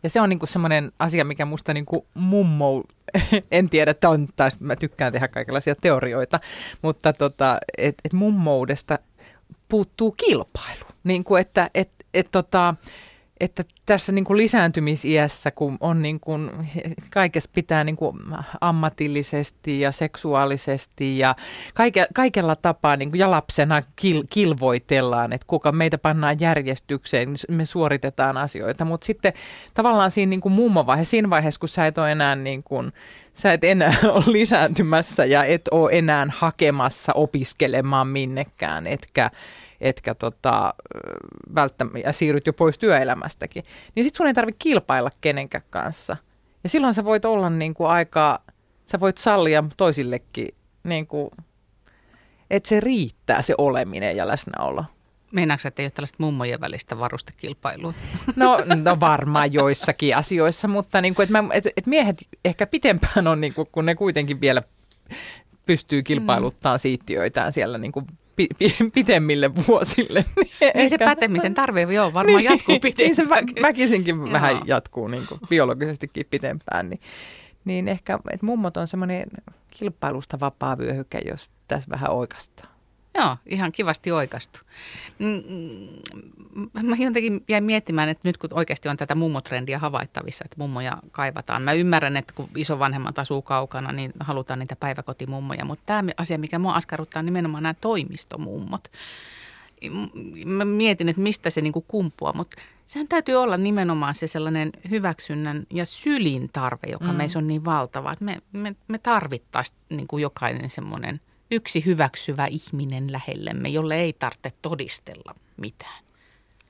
Ja 0.02 0.10
se 0.10 0.20
on 0.20 0.28
niinku 0.28 0.46
semmoinen 0.46 0.92
asia, 0.98 1.24
mikä 1.24 1.44
musta 1.44 1.74
niinku 1.74 2.06
mummo, 2.14 2.84
en 3.50 3.70
tiedä, 3.70 3.90
että 3.90 4.08
on, 4.08 4.28
tai 4.36 4.50
mä 4.60 4.76
tykkään 4.76 5.12
tehdä 5.12 5.28
kaikenlaisia 5.28 5.74
teorioita, 5.74 6.40
mutta 6.82 7.12
tota, 7.12 7.58
että 7.78 8.00
et 8.04 8.12
mummoudesta 8.12 8.98
puuttuu 9.68 10.12
kilpailu. 10.12 10.84
Niin 11.04 11.24
kuin, 11.24 11.40
että 11.40 11.70
et, 11.74 11.90
et, 12.14 12.28
tota, 12.30 12.74
että 13.40 13.64
tässä 13.86 14.12
niin 14.12 14.24
kuin 14.24 14.36
lisääntymisiässä, 14.36 15.50
kun 15.50 15.76
on 15.80 16.02
niin 16.02 16.20
kuin, 16.20 16.50
kaikessa 17.10 17.50
pitää 17.54 17.84
niin 17.84 17.96
kuin 17.96 18.18
ammatillisesti 18.60 19.80
ja 19.80 19.92
seksuaalisesti 19.92 21.18
ja 21.18 21.34
kaike, 21.74 22.06
kaikella 22.14 22.56
tapaa 22.56 22.96
niin 22.96 23.10
kuin 23.10 23.18
ja 23.18 23.30
lapsena 23.30 23.82
kil, 23.96 24.24
kilvoitellaan, 24.30 25.32
että 25.32 25.44
kuka 25.46 25.72
meitä 25.72 25.98
pannaan 25.98 26.40
järjestykseen, 26.40 27.28
niin 27.28 27.56
me 27.56 27.64
suoritetaan 27.64 28.36
asioita. 28.36 28.84
Mutta 28.84 29.04
sitten 29.04 29.32
tavallaan 29.74 30.10
siinä 30.10 30.30
niin 30.30 30.40
kuin 30.40 30.52
mummovaiheessa, 30.52 31.10
siinä 31.10 31.30
vaiheessa, 31.30 31.60
kun 31.60 31.68
sä 31.68 31.86
et 31.86 31.98
ole 31.98 32.12
enää 32.12 32.36
niin 32.36 32.62
kuin, 32.62 32.92
sä 33.34 33.52
et 33.52 33.64
enää 33.64 33.94
ole 34.14 34.24
lisääntymässä 34.26 35.24
ja 35.24 35.44
et 35.44 35.68
ole 35.70 35.90
enää 35.92 36.26
hakemassa 36.36 37.12
opiskelemaan 37.12 38.06
minnekään, 38.06 38.86
etkä 38.86 39.30
etkä 39.80 40.14
tota, 40.14 40.74
välttämättä, 41.54 42.12
siirryt 42.12 42.46
jo 42.46 42.52
pois 42.52 42.78
työelämästäkin, 42.78 43.64
niin 43.94 44.04
sit 44.04 44.14
sun 44.14 44.26
ei 44.26 44.34
tarvitse 44.34 44.58
kilpailla 44.58 45.10
kenenkään 45.20 45.64
kanssa. 45.70 46.16
Ja 46.62 46.68
silloin 46.68 46.94
sä 46.94 47.04
voit 47.04 47.24
olla 47.24 47.50
niin 47.50 47.74
kuin 47.74 47.90
aika, 47.90 48.40
sä 48.86 49.00
voit 49.00 49.18
sallia 49.18 49.64
toisillekin, 49.76 50.48
niin 50.84 51.06
kuin, 51.06 51.30
että 52.50 52.68
se 52.68 52.80
riittää 52.80 53.42
se 53.42 53.54
oleminen 53.58 54.16
ja 54.16 54.28
läsnäolo. 54.28 54.84
Meinaatko, 55.32 55.68
että 55.68 55.82
ei 55.82 55.86
ole 55.86 55.90
tällaista 55.90 56.16
mummojen 56.20 56.60
välistä 56.60 56.98
varustekilpailua? 56.98 57.94
No, 58.36 58.58
no 58.84 59.00
varmaan 59.00 59.52
joissakin 59.52 60.16
asioissa, 60.16 60.68
mutta 60.68 61.00
niin 61.00 61.14
kuin, 61.14 61.24
että, 61.24 61.42
mä, 61.42 61.48
että, 61.52 61.70
että 61.76 61.90
miehet 61.90 62.16
ehkä 62.44 62.66
pitempään 62.66 63.26
on, 63.26 63.40
niin 63.40 63.54
kuin, 63.54 63.68
kun 63.72 63.86
ne 63.86 63.94
kuitenkin 63.94 64.40
vielä 64.40 64.62
pystyy 65.66 66.02
kilpailuttaa 66.02 66.76
mm. 66.76 66.80
siittiöitään 66.80 67.52
siellä 67.52 67.78
niin 67.78 67.92
kuin 67.92 68.06
pi- 68.38 68.48
pi- 68.58 68.90
pitemmille 68.94 69.50
vuosille. 69.54 70.24
Niin, 70.60 70.72
niin 70.74 70.90
se 70.90 70.98
pätemisen 70.98 71.54
tarve 71.54 71.82
joo, 71.82 72.14
varmaan 72.14 72.36
niin, 72.36 72.50
jatkuu 72.50 72.78
pitempään. 72.80 73.06
Niin 73.06 73.16
se 73.16 73.24
vä- 73.24 73.62
väkisinkin 73.62 74.32
vähän 74.32 74.60
jatkuu 74.66 75.08
niin 75.08 75.26
kuin 75.26 75.40
biologisestikin 75.48 76.26
pitempään. 76.30 76.88
Niin, 76.90 77.00
niin 77.64 77.88
ehkä, 77.88 78.18
että 78.30 78.46
mummot 78.46 78.76
on 78.76 78.88
semmoinen 78.88 79.26
kilpailusta 79.70 80.40
vapaa 80.40 80.78
vyöhyke, 80.78 81.18
jos 81.28 81.50
tässä 81.68 81.90
vähän 81.90 82.10
oikastaa. 82.10 82.77
Joo, 83.18 83.36
ihan 83.46 83.72
kivasti 83.72 84.12
oikastu. 84.12 84.60
Mm, 85.18 85.42
mm, 86.54 86.88
mä 86.88 86.96
jotenkin 86.98 87.44
jäin 87.48 87.64
miettimään, 87.64 88.08
että 88.08 88.28
nyt 88.28 88.36
kun 88.36 88.50
oikeasti 88.52 88.88
on 88.88 88.96
tätä 88.96 89.14
mummotrendiä 89.14 89.78
havaittavissa, 89.78 90.44
että 90.44 90.56
mummoja 90.58 90.96
kaivataan. 91.10 91.62
Mä 91.62 91.72
ymmärrän, 91.72 92.16
että 92.16 92.32
kun 92.36 92.48
isovanhemmat 92.56 93.18
asuu 93.18 93.42
kaukana, 93.42 93.92
niin 93.92 94.12
halutaan 94.20 94.58
niitä 94.58 94.76
päiväkotimummoja. 94.76 95.64
Mutta 95.64 95.82
tämä 95.86 96.10
asia, 96.16 96.38
mikä 96.38 96.58
mua 96.58 96.74
askarruttaa, 96.74 97.20
on 97.20 97.26
nimenomaan 97.26 97.62
nämä 97.62 97.74
toimistomummot. 97.74 98.88
Mä 100.44 100.64
mietin, 100.64 101.08
että 101.08 101.22
mistä 101.22 101.50
se 101.50 101.60
niinku 101.60 101.84
kumpuaa, 101.88 102.32
mutta 102.32 102.60
sehän 102.86 103.08
täytyy 103.08 103.34
olla 103.34 103.56
nimenomaan 103.56 104.14
se 104.14 104.28
sellainen 104.28 104.70
hyväksynnän 104.90 105.66
ja 105.70 105.86
sylin 105.86 106.50
tarve, 106.52 106.86
joka 106.90 107.12
mm. 107.12 107.16
meissä 107.16 107.38
on 107.38 107.46
niin 107.46 107.64
valtava. 107.64 108.12
Että 108.12 108.24
me, 108.24 108.38
me, 108.52 108.76
me 108.88 108.98
tarvittaisiin 108.98 109.78
niinku 109.90 110.18
jokainen 110.18 110.70
semmoinen– 110.70 111.20
yksi 111.50 111.84
hyväksyvä 111.84 112.46
ihminen 112.46 113.12
lähellemme, 113.12 113.68
jolle 113.68 113.96
ei 113.96 114.12
tarvitse 114.12 114.52
todistella 114.62 115.34
mitään. 115.56 116.04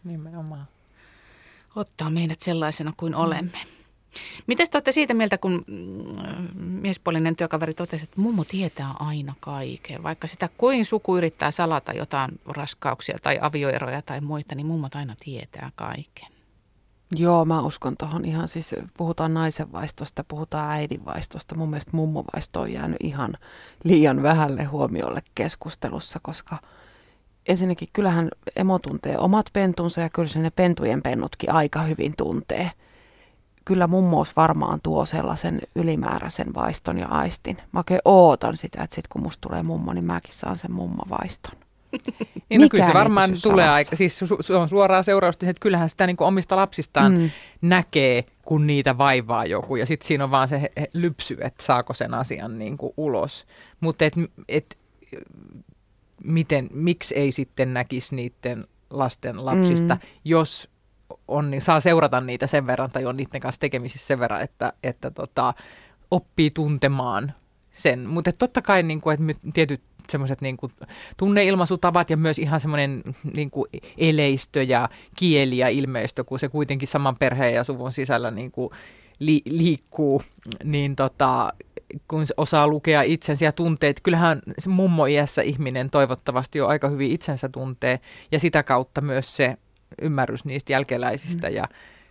Nimenomaan. 0.04 0.68
Ottaa 1.76 2.11
meidät 2.11 2.40
sellaisena 2.40 2.92
kuin 2.97 3.12
mm. 3.12 3.18
olemme. 3.18 3.58
Miten 4.47 4.70
te 4.70 4.76
olette 4.76 4.92
siitä 4.92 5.14
mieltä, 5.14 5.38
kun 5.38 5.64
mm, 5.66 6.61
miespuolinen 6.62 7.37
työkaveri 7.37 7.75
totesi, 7.75 8.04
että 8.04 8.20
mummo 8.20 8.44
tietää 8.44 8.95
aina 8.99 9.34
kaiken. 9.41 10.02
Vaikka 10.02 10.26
sitä 10.26 10.49
kuin 10.58 10.84
suku 10.84 11.17
yrittää 11.17 11.50
salata 11.50 11.93
jotain 11.93 12.41
raskauksia 12.47 13.19
tai 13.23 13.38
avioeroja 13.41 14.02
tai 14.02 14.21
muita, 14.21 14.54
niin 14.54 14.67
mummot 14.67 14.95
aina 14.95 15.14
tietää 15.25 15.71
kaiken. 15.75 16.38
Joo, 17.16 17.44
mä 17.44 17.60
uskon 17.60 17.97
tuohon 17.97 18.25
ihan 18.25 18.49
siis, 18.49 18.75
puhutaan 18.97 19.34
naisenvaistosta, 19.34 20.25
puhutaan 20.25 20.71
äidinvaistosta. 20.71 21.54
Mun 21.54 21.71
mielestä 21.71 21.90
mummovaisto 21.94 22.60
on 22.60 22.73
jäänyt 22.73 22.97
ihan 23.02 23.34
liian 23.84 24.23
vähälle 24.23 24.64
huomiolle 24.64 25.23
keskustelussa, 25.34 26.21
koska 26.23 26.58
ensinnäkin 27.49 27.88
kyllähän 27.92 28.28
emo 28.56 28.78
tuntee 28.78 29.18
omat 29.18 29.47
pentunsa 29.52 30.00
ja 30.00 30.10
kyllä 30.10 30.28
se 30.28 30.38
ne 30.38 30.50
pentujen 30.50 31.02
pennutkin 31.02 31.52
aika 31.52 31.82
hyvin 31.82 32.14
tuntee. 32.16 32.71
Kyllä 33.64 33.86
mummous 33.86 34.36
varmaan 34.36 34.80
tuo 34.82 35.06
sellaisen 35.06 35.60
ylimääräisen 35.75 36.54
vaiston 36.54 36.99
ja 36.99 37.08
aistin. 37.08 37.56
Mä 37.73 37.80
oikein 37.80 38.00
ootan 38.04 38.56
sitä, 38.56 38.84
että 38.84 38.94
sit 38.94 39.08
kun 39.08 39.23
musta 39.23 39.49
tulee 39.49 39.62
mummo, 39.62 39.92
niin 39.92 40.04
mäkin 40.04 40.34
saan 40.34 40.58
sen 40.58 40.73
mummavaiston. 40.73 41.68
Niin 42.49 42.61
no 42.61 42.69
kyllä 42.69 42.87
se 42.87 42.95
varmaan 42.95 43.31
tulee 43.43 43.69
aika, 43.69 43.97
siis 43.97 44.19
se 44.41 44.55
on 44.55 44.69
suoraa 44.69 45.03
seurausta, 45.03 45.47
että 45.47 45.61
kyllähän 45.61 45.91
sitä 45.91 46.07
niin 46.07 46.17
omista 46.21 46.57
lapsistaan 46.57 47.19
mm. 47.19 47.31
näkee, 47.63 48.25
kun 48.43 48.67
niitä 48.67 48.99
vaivaa 48.99 49.45
joku. 49.45 49.77
Ja 49.77 49.87
sitten 49.87 50.07
siinä 50.07 50.25
on 50.25 50.31
vaan 50.31 50.49
se 50.49 50.71
lypsy, 50.95 51.39
että 51.41 51.65
saako 51.65 51.95
sen 51.95 52.15
asian 52.15 52.59
niin 52.59 52.77
kuin 52.79 52.93
ulos. 52.97 53.47
Mutta 53.81 54.05
et, 54.05 54.15
et, 54.49 54.79
miten, 56.25 56.69
miksi 56.73 57.15
ei 57.15 57.33
sitten 57.33 57.75
näkisi 57.75 58.15
niiden 58.15 58.65
lasten 58.91 59.45
lapsista, 59.45 59.95
mm. 59.95 60.01
jos 60.25 60.69
on, 61.29 61.51
niin 61.51 61.63
saa 61.63 61.81
seurata 61.81 62.21
niitä 62.21 62.47
sen 62.47 62.67
verran 62.67 62.91
tai 62.91 63.07
on 63.07 63.17
niiden 63.17 63.41
kanssa 63.41 63.61
tekemisissä 63.61 64.07
sen 64.07 64.19
verran, 64.19 64.41
että, 64.41 64.73
että 64.83 65.11
tota, 65.11 65.55
oppii 66.11 66.51
tuntemaan 66.51 67.33
sen. 67.73 68.09
Mutta 68.09 68.33
totta 68.33 68.63
kai, 68.63 68.83
niin 68.83 69.01
kuin, 69.01 69.31
että 69.31 69.51
tietyt 69.55 69.83
semmoiset 70.10 70.40
niin 70.40 70.56
kuin 70.56 70.73
tunneilmaisutavat 71.16 72.10
ja 72.10 72.16
myös 72.16 72.38
ihan 72.38 72.60
semmoinen 72.60 73.02
niin 73.36 73.50
kuin 73.50 73.66
eleistö 73.99 74.62
ja 74.62 74.88
kieli 75.16 75.58
ja 75.58 75.68
ilmeistö, 75.68 76.25
kun 76.25 76.38
se 76.38 76.49
kuitenkin 76.49 76.88
saman 76.88 77.16
perheen 77.16 77.54
ja 77.54 77.64
suvun 77.64 77.92
sisällä 77.92 78.30
niin 78.30 78.50
kuin 78.50 78.71
li- 79.18 79.42
liikkuu, 79.44 80.23
niin 80.64 80.97
tota, 80.97 81.52
kun 82.08 82.26
osaa 82.36 82.68
lukea 82.68 83.02
itsensä 83.02 83.44
ja 83.44 83.52
tunteet. 83.52 84.00
Kyllähän 84.00 84.42
mummo-iässä 84.68 85.42
ihminen 85.42 85.90
toivottavasti 85.90 86.58
jo 86.58 86.66
aika 86.66 86.88
hyvin 86.88 87.10
itsensä 87.10 87.49
tuntee 87.49 88.00
ja 88.32 88.40
sitä 88.40 88.62
kautta 88.62 89.00
myös 89.00 89.36
se 89.36 89.56
ymmärrys 90.02 90.44
niistä 90.44 90.73
jälkeläisistä 90.73 91.49
mm. 91.49 91.54
ja 91.54 91.64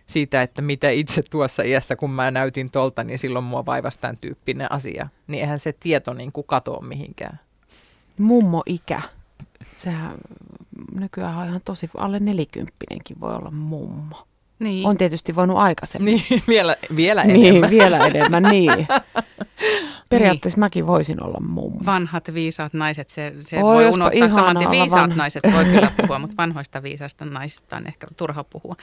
siitä, 0.06 0.42
että 0.42 0.62
mitä 0.62 0.90
itse 0.90 1.22
tuossa 1.30 1.62
iässä, 1.62 1.96
kun 1.96 2.10
mä 2.10 2.30
näytin 2.30 2.70
tolta, 2.70 3.04
niin 3.04 3.18
silloin 3.18 3.44
mua 3.44 3.66
vaivasi 3.66 3.98
tämän 3.98 4.18
tyyppinen 4.20 4.72
asia. 4.72 5.08
Niin 5.26 5.40
eihän 5.40 5.58
se 5.58 5.72
tieto 5.72 6.12
niin 6.12 6.32
kuin 6.32 6.46
katoa 6.46 6.80
mihinkään 6.80 7.40
mummo-ikä. 8.18 9.02
Sehän 9.76 10.14
nykyään 10.94 11.36
on 11.36 11.48
ihan 11.48 11.60
tosi, 11.64 11.90
alle 11.96 12.20
nelikymppinenkin 12.20 13.20
voi 13.20 13.34
olla 13.34 13.50
mummo. 13.50 14.26
Niin. 14.58 14.86
On 14.86 14.96
tietysti 14.96 15.36
voinut 15.36 15.56
aikaisemmin. 15.56 16.22
Niin, 16.30 16.42
vielä, 16.48 16.76
vielä 16.96 17.24
niin, 17.24 17.46
enemmän. 17.46 17.70
Niin, 17.70 17.80
vielä 17.80 17.98
enemmän, 17.98 18.42
niin. 18.42 18.72
Periaatteessa 20.08 20.56
niin. 20.56 20.60
mäkin 20.60 20.86
voisin 20.86 21.22
olla 21.22 21.40
mummo. 21.40 21.80
Vanhat 21.86 22.34
viisaat 22.34 22.72
naiset, 22.72 23.08
se, 23.08 23.34
se 23.40 23.62
voi 23.62 23.86
unohtaa 23.86 24.28
saman. 24.28 24.70
Viisaat 24.70 25.02
vanha. 25.02 25.16
naiset 25.16 25.42
voi 25.52 25.64
kyllä 25.64 25.92
puhua, 26.00 26.18
mutta 26.18 26.36
vanhoista 26.36 26.82
viisaista 26.82 27.24
naisista 27.24 27.76
on 27.76 27.86
ehkä 27.86 28.06
turha 28.16 28.44
puhua. 28.44 28.76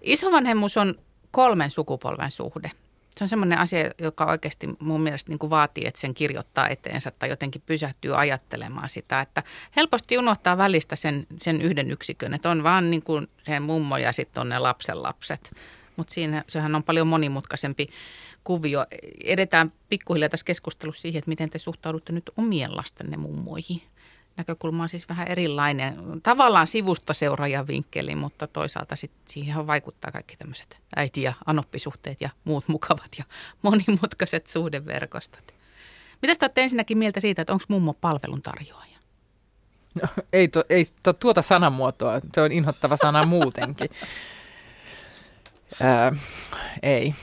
Isovanhemmuus 0.00 0.76
on 0.76 0.94
kolmen 1.30 1.70
sukupolven 1.70 2.30
suhde 2.30 2.70
se 3.18 3.24
on 3.24 3.28
semmoinen 3.28 3.58
asia, 3.58 3.90
joka 3.98 4.24
oikeasti 4.24 4.68
mun 4.78 5.00
mielestä 5.00 5.30
niin 5.30 5.38
kuin 5.38 5.50
vaatii, 5.50 5.84
että 5.86 6.00
sen 6.00 6.14
kirjoittaa 6.14 6.68
eteensä 6.68 7.10
tai 7.10 7.28
jotenkin 7.28 7.62
pysähtyy 7.66 8.20
ajattelemaan 8.20 8.88
sitä, 8.88 9.20
että 9.20 9.42
helposti 9.76 10.18
unohtaa 10.18 10.58
välistä 10.58 10.96
sen, 10.96 11.26
sen 11.38 11.62
yhden 11.62 11.90
yksikön, 11.90 12.34
että 12.34 12.50
on 12.50 12.62
vaan 12.62 12.90
niin 12.90 13.02
kuin 13.02 13.28
se 13.42 13.60
mummo 13.60 13.96
ja 13.96 14.12
sitten 14.12 14.40
on 14.40 14.48
ne 14.48 14.58
lapsenlapset. 14.58 15.56
Mutta 15.96 16.14
siinä 16.14 16.44
sehän 16.48 16.74
on 16.74 16.82
paljon 16.82 17.06
monimutkaisempi 17.06 17.88
kuvio. 18.44 18.86
Edetään 19.24 19.72
pikkuhiljaa 19.88 20.28
tässä 20.28 20.46
keskustelussa 20.46 21.02
siihen, 21.02 21.18
että 21.18 21.28
miten 21.28 21.50
te 21.50 21.58
suhtaudutte 21.58 22.12
nyt 22.12 22.30
omien 22.36 22.76
lastenne 22.76 23.16
mummoihin 23.16 23.82
näkökulma 24.36 24.82
on 24.82 24.88
siis 24.88 25.08
vähän 25.08 25.28
erilainen. 25.28 25.96
Tavallaan 26.22 26.66
sivusta 26.66 27.14
seuraajan 27.14 27.66
vinkkeli, 27.66 28.14
mutta 28.14 28.46
toisaalta 28.46 28.96
sit 28.96 29.12
siihen 29.28 29.66
vaikuttaa 29.66 30.12
kaikki 30.12 30.36
tämmöiset 30.36 30.78
äiti- 30.96 31.22
ja 31.22 31.32
anoppisuhteet 31.46 32.20
ja 32.20 32.30
muut 32.44 32.68
mukavat 32.76 33.10
ja 33.18 33.24
monimutkaiset 33.62 34.46
suhdeverkostot. 34.46 35.54
Mitä 36.22 36.34
te 36.34 36.44
olette 36.44 36.62
ensinnäkin 36.62 36.98
mieltä 36.98 37.20
siitä, 37.20 37.42
että 37.42 37.52
onko 37.52 37.64
mummo 37.68 37.94
palveluntarjoaja? 37.94 38.96
No, 40.02 40.08
ei, 40.32 40.48
to, 40.48 40.64
ei 40.68 40.86
to, 41.02 41.12
tuota 41.12 41.42
sanamuotoa, 41.42 42.20
se 42.34 42.40
on 42.40 42.52
inhottava 42.52 42.96
sana 42.96 43.26
muutenkin. 43.26 43.90
Ää, 45.82 46.12
ei. 46.82 47.14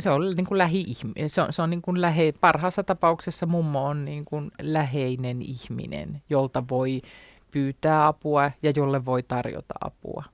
Se 0.00 0.10
on 0.10 0.20
niin 0.36 0.46
kuin 0.46 0.58
lähi-ihminen. 0.58 1.30
Se 1.30 1.42
on, 1.42 1.52
se 1.52 1.62
on 1.62 1.70
niin 1.70 1.82
kuin 1.82 2.00
lähe, 2.00 2.32
parhaassa 2.40 2.84
tapauksessa 2.84 3.46
mummo 3.46 3.84
on 3.84 4.04
niin 4.04 4.24
kuin 4.24 4.50
läheinen 4.62 5.42
ihminen, 5.42 6.22
jolta 6.30 6.64
voi 6.70 7.02
pyytää 7.50 8.06
apua 8.06 8.50
ja 8.62 8.72
jolle 8.76 9.04
voi 9.04 9.22
tarjota 9.22 9.74
apua. 9.80 10.24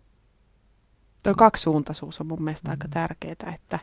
Tuo 1.22 1.34
kaksisuuntaisuus 1.34 2.20
on 2.20 2.26
mun 2.26 2.42
mielestä 2.42 2.68
mm. 2.68 2.70
aika 2.70 2.88
tärkeää, 2.88 3.52
että, 3.54 3.78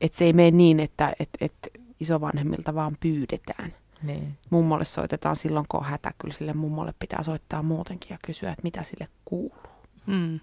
että 0.00 0.18
se 0.18 0.24
ei 0.24 0.32
mene 0.32 0.50
niin, 0.50 0.80
että, 0.80 1.12
että, 1.20 1.38
että 1.44 1.68
isovanhemmilta 2.00 2.74
vaan 2.74 2.96
pyydetään. 3.00 3.72
Niin. 4.02 4.38
Mummolle 4.50 4.84
soitetaan 4.84 5.36
silloin, 5.36 5.66
kun 5.68 5.80
on 5.80 5.86
hätä. 5.86 6.12
Kyllä 6.18 6.34
sille 6.34 6.52
mummolle 6.52 6.94
pitää 6.98 7.22
soittaa 7.22 7.62
muutenkin 7.62 8.10
ja 8.10 8.18
kysyä, 8.26 8.50
että 8.50 8.62
mitä 8.62 8.82
sille 8.82 9.08
kuuluu. 9.24 9.66
Mm. 10.06 10.40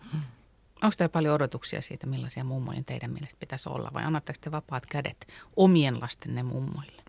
Onko 0.83 0.95
teillä 0.97 1.11
paljon 1.11 1.35
odotuksia 1.35 1.81
siitä, 1.81 2.07
millaisia 2.07 2.43
mummojen 2.43 2.85
teidän 2.85 3.11
mielestä 3.11 3.39
pitäisi 3.39 3.69
olla? 3.69 3.91
Vai 3.93 4.03
annatteko 4.03 4.39
te 4.41 4.51
vapaat 4.51 4.85
kädet 4.85 5.27
omien 5.55 6.01
lastenne 6.01 6.43
mummoille? 6.43 7.01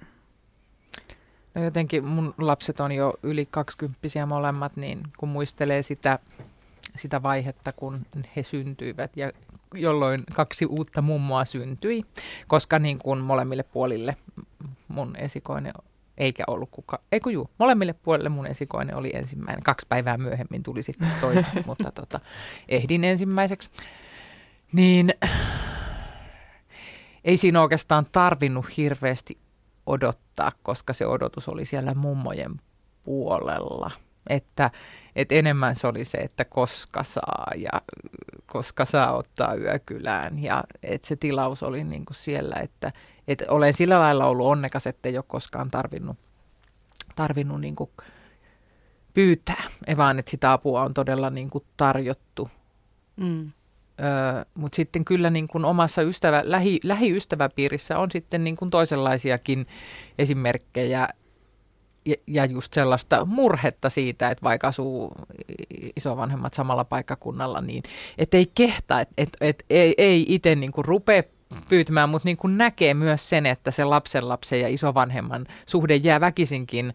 No 1.55 1.65
jotenkin 1.65 2.05
mun 2.05 2.35
lapset 2.39 2.81
on 2.81 2.93
jo 2.93 3.15
yli 3.23 3.47
kaksikymppisiä 3.47 4.27
molemmat, 4.27 4.77
niin 4.77 5.03
kun 5.19 5.29
muistelee 5.29 5.83
sitä, 5.83 6.19
sitä 6.97 7.23
vaihetta, 7.23 7.73
kun 7.73 8.07
he 8.37 8.43
syntyivät 8.43 9.17
ja 9.17 9.33
jolloin 9.75 10.25
kaksi 10.35 10.67
uutta 10.67 11.03
mummoa 11.03 11.45
syntyi, 11.45 12.05
koska 12.47 12.79
niin 12.79 12.99
kuin 12.99 13.19
molemmille 13.19 13.63
puolille 13.63 14.17
mun 14.89 15.17
esikoinen 15.17 15.73
eikä 16.19 16.45
ollut 16.47 16.69
kuka, 16.71 17.01
eikö 17.13 17.31
juu, 17.31 17.51
molemmille 17.59 17.93
puolille 17.93 18.29
mun 18.29 18.47
esikoinen 18.47 18.97
oli 18.97 19.11
ensimmäinen. 19.15 19.63
Kaksi 19.63 19.87
päivää 19.89 20.19
myöhemmin 20.19 20.63
tuli 20.63 20.83
sitten 20.83 21.13
toinen, 21.21 21.47
mutta 21.67 21.93
tota, 21.93 22.21
ehdin 22.69 23.05
ensimmäiseksi. 23.05 23.71
Niin 24.73 25.15
ei 27.25 27.37
siinä 27.37 27.63
oikeastaan 27.63 28.07
tarvinnut 28.13 28.77
hirveästi 28.77 29.39
odottaa, 29.87 30.53
koska 30.63 30.93
se 30.93 31.07
odotus 31.07 31.49
oli 31.49 31.65
siellä 31.65 31.95
mummojen 31.95 32.61
puolella. 33.05 33.91
Että, 34.29 34.71
että 35.17 35.35
enemmän 35.35 35.75
se 35.75 35.87
oli 35.87 36.05
se, 36.05 36.19
että 36.19 36.45
koska 36.45 37.03
saa 37.03 37.47
ja 37.57 37.71
koska 38.55 38.85
saa 38.85 39.13
ottaa 39.13 39.55
yökylään. 39.55 40.43
Ja 40.43 40.65
että 40.83 41.07
se 41.07 41.17
tilaus 41.17 41.63
oli 41.63 41.85
niin 41.85 42.05
kuin 42.05 42.15
siellä, 42.17 42.57
että, 42.57 42.93
että 43.29 43.45
olen 43.49 43.73
sillä 43.75 43.99
lailla 43.99 44.27
ollut 44.27 44.47
onnekas, 44.47 44.87
että 44.87 45.09
ei 45.09 45.17
ole 45.19 45.25
koskaan 45.29 45.71
tarvinnut, 45.71 46.17
tarvinnut 47.17 47.61
niin 47.61 47.77
kuin 47.77 47.91
pyytää, 49.15 49.65
vaan 49.97 50.19
että 50.19 50.31
sitä 50.31 50.53
apua 50.53 50.83
on 50.83 50.95
todella 50.95 51.31
niin 51.31 51.51
kuin 51.51 51.65
tarjottu. 51.77 52.51
Mm. 53.17 53.53
Öö, 54.01 54.45
Mutta 54.55 54.77
sitten 54.77 55.05
kyllä 55.05 55.31
niin 55.31 55.49
kuin 55.49 55.65
omassa 55.65 56.03
ystävä, 56.03 56.43
lähi, 56.45 56.81
lähiystäväpiirissä 56.85 57.99
on 57.99 58.11
sitten 58.11 58.45
niin 58.45 58.57
kuin 58.57 58.71
toisenlaisiakin 58.71 59.67
esimerkkejä 60.19 61.09
ja, 62.27 62.45
just 62.45 62.73
sellaista 62.73 63.25
murhetta 63.25 63.91
siitä, 63.91 64.29
että 64.29 64.43
vaikka 64.43 64.69
asuu 64.69 65.13
isovanhemmat 65.97 66.55
samalla 66.55 66.85
paikkakunnalla, 66.85 67.61
niin 67.61 67.83
et 68.19 68.35
ei 68.35 68.51
kehtaa, 68.55 69.01
että 69.01 69.15
et, 69.19 69.37
et, 69.41 69.65
ei, 69.71 69.95
ei 69.99 70.25
itse 70.29 70.55
niin 70.55 70.73
kuin 70.73 70.85
rupea 70.85 71.23
pyytämään, 71.69 72.09
mutta 72.09 72.29
niin 72.29 72.37
kuin 72.37 72.59
näkee 72.59 72.95
myös 72.95 73.29
sen, 73.29 73.47
että 73.47 73.71
se 73.71 73.85
lapsen 73.85 74.61
ja 74.61 74.69
isovanhemman 74.69 75.47
suhde 75.67 75.97
jää 75.97 76.21
väkisinkin 76.21 76.95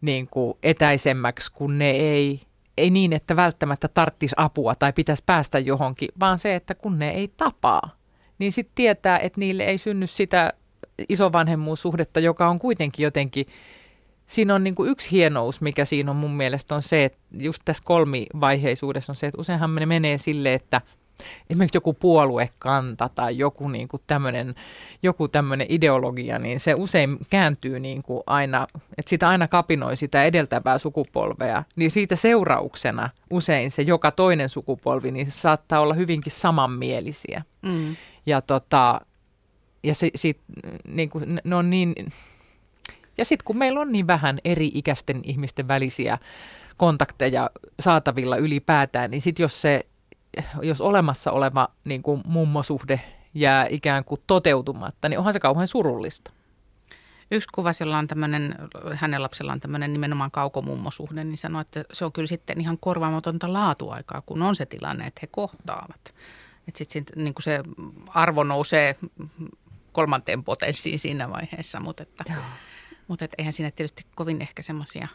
niin 0.00 0.26
kuin 0.26 0.54
etäisemmäksi, 0.62 1.52
kun 1.52 1.78
ne 1.78 1.90
ei, 1.90 2.40
ei 2.76 2.90
niin, 2.90 3.12
että 3.12 3.36
välttämättä 3.36 3.88
tarttisi 3.88 4.34
apua 4.38 4.74
tai 4.74 4.92
pitäisi 4.92 5.22
päästä 5.26 5.58
johonkin, 5.58 6.08
vaan 6.20 6.38
se, 6.38 6.54
että 6.54 6.74
kun 6.74 6.98
ne 6.98 7.10
ei 7.10 7.28
tapaa, 7.36 7.94
niin 8.38 8.52
sitten 8.52 8.74
tietää, 8.74 9.18
että 9.18 9.40
niille 9.40 9.64
ei 9.64 9.78
synny 9.78 10.06
sitä 10.06 10.52
isovanhemmuussuhdetta, 11.08 12.20
joka 12.20 12.48
on 12.48 12.58
kuitenkin 12.58 13.04
jotenkin 13.04 13.46
siinä 14.30 14.54
on 14.54 14.64
niin 14.64 14.74
kuin 14.74 14.90
yksi 14.90 15.10
hienous, 15.10 15.60
mikä 15.60 15.84
siinä 15.84 16.10
on 16.10 16.16
mun 16.16 16.36
mielestä 16.36 16.74
on 16.74 16.82
se, 16.82 17.04
että 17.04 17.18
just 17.32 17.62
tässä 17.64 17.82
kolmivaiheisuudessa 17.86 19.12
on 19.12 19.16
se, 19.16 19.26
että 19.26 19.40
useinhan 19.40 19.74
ne 19.74 19.86
menee 19.86 20.18
sille, 20.18 20.54
että 20.54 20.80
esimerkiksi 21.50 21.76
joku 21.76 21.94
puoluekanta 21.94 23.08
tai 23.14 23.38
joku, 23.38 23.68
niin 23.68 23.88
kuin 23.88 24.02
tämmöinen, 24.06 24.54
joku 25.02 25.28
tämmöinen 25.28 25.66
ideologia, 25.70 26.38
niin 26.38 26.60
se 26.60 26.74
usein 26.74 27.18
kääntyy 27.30 27.80
niin 27.80 28.02
kuin 28.02 28.22
aina, 28.26 28.66
että 28.98 29.10
sitä 29.10 29.28
aina 29.28 29.48
kapinoi 29.48 29.96
sitä 29.96 30.24
edeltävää 30.24 30.78
sukupolvea, 30.78 31.62
niin 31.76 31.90
siitä 31.90 32.16
seurauksena 32.16 33.10
usein 33.30 33.70
se 33.70 33.82
joka 33.82 34.10
toinen 34.10 34.48
sukupolvi, 34.48 35.10
niin 35.10 35.26
se 35.26 35.32
saattaa 35.32 35.80
olla 35.80 35.94
hyvinkin 35.94 36.32
samanmielisiä. 36.32 37.42
Mm. 37.62 37.96
Ja, 38.26 38.40
tota, 38.40 39.00
ja 39.82 39.94
se, 39.94 40.10
sit, 40.14 40.38
niin 40.88 41.10
kuin, 41.10 41.40
ne 41.44 41.56
on 41.56 41.70
niin 41.70 41.94
ja 43.20 43.24
sitten 43.24 43.44
kun 43.44 43.58
meillä 43.58 43.80
on 43.80 43.92
niin 43.92 44.06
vähän 44.06 44.38
eri-ikäisten 44.44 45.20
ihmisten 45.24 45.68
välisiä 45.68 46.18
kontakteja 46.76 47.50
saatavilla 47.80 48.36
ylipäätään, 48.36 49.10
niin 49.10 49.20
sitten 49.20 49.44
jos 49.44 49.62
se, 49.62 49.86
jos 50.62 50.80
olemassa 50.80 51.32
oleva 51.32 51.68
niin 51.84 52.02
kuin 52.02 52.22
mummosuhde 52.26 53.00
jää 53.34 53.66
ikään 53.70 54.04
kuin 54.04 54.20
toteutumatta, 54.26 55.08
niin 55.08 55.18
onhan 55.18 55.32
se 55.32 55.40
kauhean 55.40 55.68
surullista. 55.68 56.32
Yksi 57.30 57.48
kuva, 57.54 57.70
jolla 57.80 57.98
on 57.98 58.08
tämmöinen, 58.08 58.54
hänen 58.94 59.22
lapsella 59.22 59.52
on 59.52 59.60
tämmöinen 59.60 59.92
nimenomaan 59.92 60.30
kaukomummosuhde, 60.30 61.24
niin 61.24 61.38
sanoi, 61.38 61.60
että 61.60 61.84
se 61.92 62.04
on 62.04 62.12
kyllä 62.12 62.26
sitten 62.26 62.60
ihan 62.60 62.78
korvaamatonta 62.78 63.52
laatuaikaa, 63.52 64.22
kun 64.26 64.42
on 64.42 64.56
se 64.56 64.66
tilanne, 64.66 65.06
että 65.06 65.18
he 65.22 65.26
kohtaavat. 65.26 66.14
Että 66.68 66.78
sitten 66.78 67.24
niin 67.24 67.34
se 67.40 67.62
arvo 68.08 68.44
nousee 68.44 68.96
kolmanteen 69.92 70.44
potenssiin 70.44 70.98
siinä 70.98 71.30
vaiheessa, 71.30 71.80
mutta 71.80 72.02
että... 72.02 72.24
Joo 72.28 72.42
mutta 73.10 73.24
et 73.24 73.34
eihän 73.38 73.52
siinä 73.52 73.70
tietysti 73.70 74.02
kovin 74.14 74.42
ehkä 74.42 74.62
semmoisia, 74.62 75.08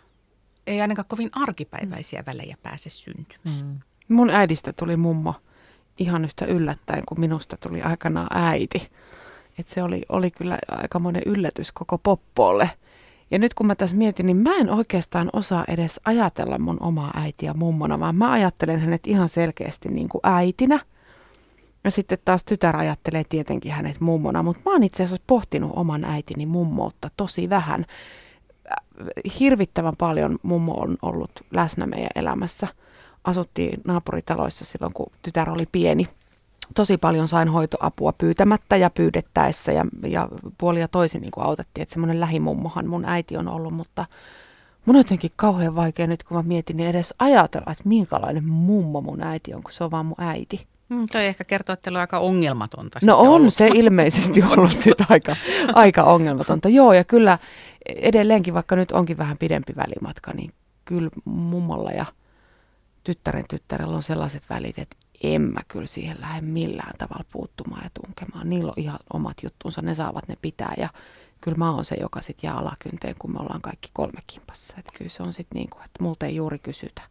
ei 0.67 0.81
ainakaan 0.81 1.07
kovin 1.07 1.29
arkipäiväisiä 1.31 2.19
mm. 2.19 2.25
välejä 2.25 2.57
pääse 2.63 2.89
syntymään. 2.89 3.65
Mm. 3.65 3.79
Mun 4.15 4.29
äidistä 4.29 4.73
tuli 4.73 4.97
mummo 4.97 5.33
ihan 5.99 6.25
yhtä 6.25 6.45
yllättäen 6.45 7.03
kuin 7.07 7.19
minusta 7.19 7.57
tuli 7.57 7.81
aikanaan 7.81 8.27
äiti. 8.31 8.89
Et 9.59 9.67
se 9.67 9.83
oli, 9.83 10.01
oli 10.09 10.31
kyllä 10.31 10.59
aikamoinen 10.67 11.21
yllätys 11.25 11.71
koko 11.71 11.97
poppoolle. 11.97 12.69
Ja 13.31 13.39
nyt 13.39 13.53
kun 13.53 13.67
mä 13.67 13.75
tässä 13.75 13.95
mietin, 13.95 14.25
niin 14.25 14.37
mä 14.37 14.55
en 14.55 14.69
oikeastaan 14.69 15.29
osaa 15.33 15.65
edes 15.67 15.99
ajatella 16.05 16.59
mun 16.59 16.77
omaa 16.79 17.11
äitiä 17.15 17.53
mummona, 17.53 17.99
vaan 17.99 18.15
mä 18.15 18.31
ajattelen 18.31 18.79
hänet 18.79 19.07
ihan 19.07 19.29
selkeästi 19.29 19.89
niin 19.89 20.09
kuin 20.09 20.21
äitinä– 20.23 20.79
ja 21.85 21.91
sitten 21.91 22.17
taas 22.25 22.43
tytär 22.43 22.77
ajattelee 22.77 23.23
tietenkin 23.29 23.71
hänet 23.71 24.01
mummona, 24.01 24.43
mutta 24.43 24.61
mä 24.65 24.71
oon 24.71 24.83
itse 24.83 25.03
asiassa 25.03 25.23
pohtinut 25.27 25.71
oman 25.75 26.05
äitini 26.05 26.45
mummoutta 26.45 27.09
tosi 27.17 27.49
vähän. 27.49 27.85
Hirvittävän 29.39 29.95
paljon 29.97 30.39
mummo 30.43 30.73
on 30.73 30.97
ollut 31.01 31.31
läsnä 31.51 31.85
meidän 31.85 32.09
elämässä. 32.15 32.67
Asuttiin 33.23 33.81
naapuritaloissa 33.87 34.65
silloin, 34.65 34.93
kun 34.93 35.11
tytär 35.21 35.49
oli 35.49 35.65
pieni. 35.71 36.07
Tosi 36.75 36.97
paljon 36.97 37.27
sain 37.27 37.49
hoitoapua 37.49 38.13
pyytämättä 38.13 38.75
ja 38.75 38.89
pyydettäessä 38.89 39.71
ja, 39.71 39.85
ja 40.07 40.29
puoli 40.57 40.79
ja 40.79 40.87
toisin 40.87 41.21
niin 41.21 41.31
autettiin. 41.37 41.81
Että 41.81 41.93
semmoinen 41.93 42.19
lähimummohan 42.19 42.87
mun 42.87 43.05
äiti 43.05 43.37
on 43.37 43.47
ollut, 43.47 43.73
mutta 43.73 44.05
mun 44.85 44.95
on 44.95 44.99
jotenkin 44.99 45.31
kauhean 45.35 45.75
vaikea 45.75 46.07
nyt, 46.07 46.23
kun 46.23 46.37
mä 46.37 46.43
mietin, 46.43 46.77
niin 46.77 46.89
edes 46.89 47.13
ajatella, 47.19 47.71
että 47.71 47.89
minkälainen 47.89 48.47
mummo 48.47 49.01
mun 49.01 49.23
äiti 49.23 49.53
on, 49.53 49.63
kun 49.63 49.71
se 49.71 49.83
on 49.83 49.91
vaan 49.91 50.05
mun 50.05 50.21
äiti. 50.21 50.67
Mm, 50.89 51.05
toi 51.11 51.25
ehkä 51.25 51.43
kertoo, 51.43 51.73
että 51.73 51.89
on 51.89 51.97
aika 51.97 52.19
ongelmatonta. 52.19 52.99
No 53.03 53.17
on 53.19 53.27
ollut. 53.27 53.53
se 53.53 53.67
ilmeisesti 53.67 54.43
ollut 54.57 54.73
sitä 54.73 55.05
aika, 55.09 55.35
aika 55.73 56.03
ongelmatonta. 56.03 56.69
Joo, 56.69 56.93
ja 56.93 57.03
kyllä 57.03 57.39
edelleenkin, 57.85 58.53
vaikka 58.53 58.75
nyt 58.75 58.91
onkin 58.91 59.17
vähän 59.17 59.37
pidempi 59.37 59.73
välimatka, 59.75 60.33
niin 60.33 60.53
kyllä 60.85 61.09
mummolla 61.25 61.91
ja 61.91 62.05
tyttären 63.03 63.45
tyttärellä 63.49 63.95
on 63.95 64.03
sellaiset 64.03 64.43
välit, 64.49 64.79
että 64.79 64.95
en 65.23 65.41
mä 65.41 65.59
kyllä 65.67 65.87
siihen 65.87 66.21
lähde 66.21 66.41
millään 66.41 66.97
tavalla 66.97 67.25
puuttumaan 67.31 67.83
ja 67.83 67.89
tunkemaan. 68.03 68.49
Niillä 68.49 68.69
on 68.69 68.83
ihan 68.83 68.99
omat 69.13 69.37
juttunsa, 69.43 69.81
ne 69.81 69.95
saavat 69.95 70.27
ne 70.27 70.35
pitää 70.41 70.73
ja 70.77 70.89
kyllä 71.41 71.57
mä 71.57 71.71
oon 71.71 71.85
se, 71.85 71.95
joka 72.01 72.21
sitten 72.21 72.47
jää 72.47 72.57
alakynteen, 72.57 73.15
kun 73.19 73.31
me 73.33 73.39
ollaan 73.39 73.61
kaikki 73.61 73.89
kolme 73.93 74.19
kimpassa. 74.27 74.75
Että 74.79 74.91
kyllä 74.97 75.09
se 75.09 75.23
on 75.23 75.33
sitten 75.33 75.55
niin 75.55 75.69
kuin, 75.69 75.85
että 75.85 76.03
multa 76.03 76.25
ei 76.25 76.35
juuri 76.35 76.59
kysytä. 76.59 77.01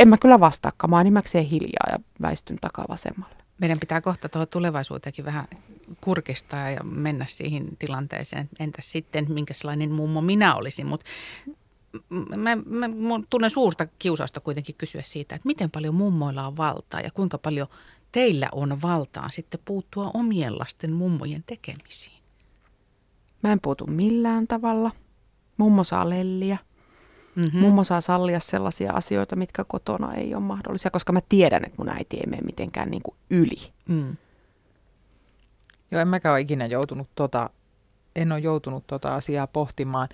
En 0.00 0.08
mä 0.08 0.16
kyllä 0.16 0.40
vastaakaan, 0.40 0.90
mä 0.90 0.96
oon 0.96 1.04
nimekseen 1.04 1.44
hiljaa 1.44 1.88
ja 1.92 1.98
väistyn 2.22 2.58
takaa 2.60 2.84
vasemmalle. 2.88 3.34
Meidän 3.58 3.78
pitää 3.80 4.00
kohta 4.00 4.28
tuohon 4.28 4.48
tulevaisuuteenkin 4.48 5.24
vähän 5.24 5.48
kurkistaa 6.00 6.70
ja 6.70 6.84
mennä 6.84 7.26
siihen 7.28 7.68
tilanteeseen. 7.78 8.48
Entäs 8.58 8.92
sitten, 8.92 9.26
minkälainen 9.32 9.92
mummo 9.92 10.20
minä 10.20 10.54
olisin, 10.54 10.86
mutta 10.86 11.06
mä, 12.36 12.56
mä, 12.56 12.88
mä 12.88 13.14
tunnen 13.30 13.50
suurta 13.50 13.86
kiusausta 13.98 14.40
kuitenkin 14.40 14.74
kysyä 14.74 15.02
siitä, 15.04 15.34
että 15.34 15.46
miten 15.46 15.70
paljon 15.70 15.94
mummoilla 15.94 16.46
on 16.46 16.56
valtaa 16.56 17.00
ja 17.00 17.10
kuinka 17.10 17.38
paljon 17.38 17.68
teillä 18.12 18.48
on 18.52 18.82
valtaa 18.82 19.28
sitten 19.28 19.60
puuttua 19.64 20.10
omien 20.14 20.58
lasten 20.58 20.92
mummojen 20.92 21.44
tekemisiin. 21.46 22.20
Mä 23.42 23.52
en 23.52 23.60
puutu 23.60 23.86
millään 23.86 24.46
tavalla. 24.46 24.90
Mummo 25.56 25.84
saa 25.84 26.10
lelliä. 26.10 26.58
Mm-hmm. 27.34 27.60
Mummo 27.60 27.84
saa 27.84 28.00
sallia 28.00 28.40
sellaisia 28.40 28.92
asioita, 28.92 29.36
mitkä 29.36 29.64
kotona 29.64 30.14
ei 30.14 30.34
ole 30.34 30.42
mahdollisia, 30.42 30.90
koska 30.90 31.12
mä 31.12 31.20
tiedän, 31.28 31.64
että 31.64 31.76
mun 31.78 31.88
äiti 31.88 32.16
ei 32.16 32.26
mene 32.26 32.42
mitenkään 32.42 32.90
niin 32.90 33.02
kuin 33.02 33.16
yli. 33.30 33.72
Mm. 33.88 34.16
Joo, 35.90 36.00
en 36.00 36.08
mäkään 36.08 36.32
ole 36.32 36.40
ikinä 36.40 36.66
joutunut 36.66 37.08
tota, 37.14 37.50
en 38.16 38.32
ole 38.32 38.40
joutunut 38.40 38.86
tota 38.86 39.14
asiaa 39.14 39.46
pohtimaan. 39.46 40.08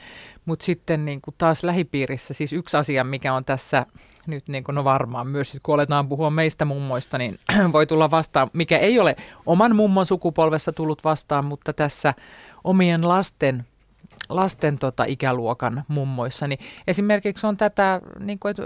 Mutta 0.45 0.65
sitten 0.65 1.05
niin 1.05 1.21
kuin 1.21 1.35
taas 1.39 1.65
lähipiirissä, 1.65 2.35
siis 2.35 2.53
yksi 2.53 2.77
asia, 2.77 3.05
mikä 3.05 3.35
on 3.35 3.45
tässä 3.45 3.87
nyt 4.27 4.49
niin 4.49 4.65
kuin, 4.65 4.75
no 4.75 4.85
varmaan 4.85 5.27
myös, 5.27 5.57
kun 5.63 5.75
aletaan 5.75 6.09
puhua 6.09 6.31
meistä 6.31 6.65
mummoista, 6.65 7.19
niin 7.19 7.39
voi 7.73 7.87
tulla 7.87 8.11
vastaan, 8.11 8.51
mikä 8.53 8.79
ei 8.79 8.99
ole 8.99 9.17
oman 9.47 9.77
mummon 9.77 10.07
sukupolvessa 10.07 10.73
tullut 10.73 11.05
vastaan, 11.05 11.45
mutta 11.45 11.73
tässä 11.73 12.15
omien 12.65 13.09
lasten 13.09 13.67
lasten 14.29 14.79
tota, 14.79 15.05
ikäluokan 15.05 15.85
mummoissa, 15.89 16.47
niin 16.47 16.59
esimerkiksi 16.87 17.47
on 17.47 17.57
tätä 17.57 18.01
niin 18.21 18.39
kuin, 18.39 18.51
että 18.51 18.62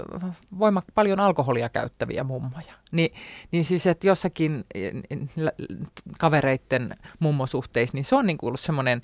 voima, 0.59 0.81
paljon 0.95 1.19
alkoholia 1.19 1.69
käyttäviä 1.69 2.23
mummoja. 2.23 2.73
Ni, 2.91 3.13
niin 3.51 3.65
siis, 3.65 3.87
että 3.87 4.07
jossakin 4.07 4.65
kavereiden 6.19 6.95
mummosuhteissa, 7.19 7.97
niin 7.97 8.03
se 8.03 8.15
on 8.15 8.25
niin 8.25 8.37
kuin 8.37 8.47
ollut 8.47 8.59
semmoinen, 8.59 9.01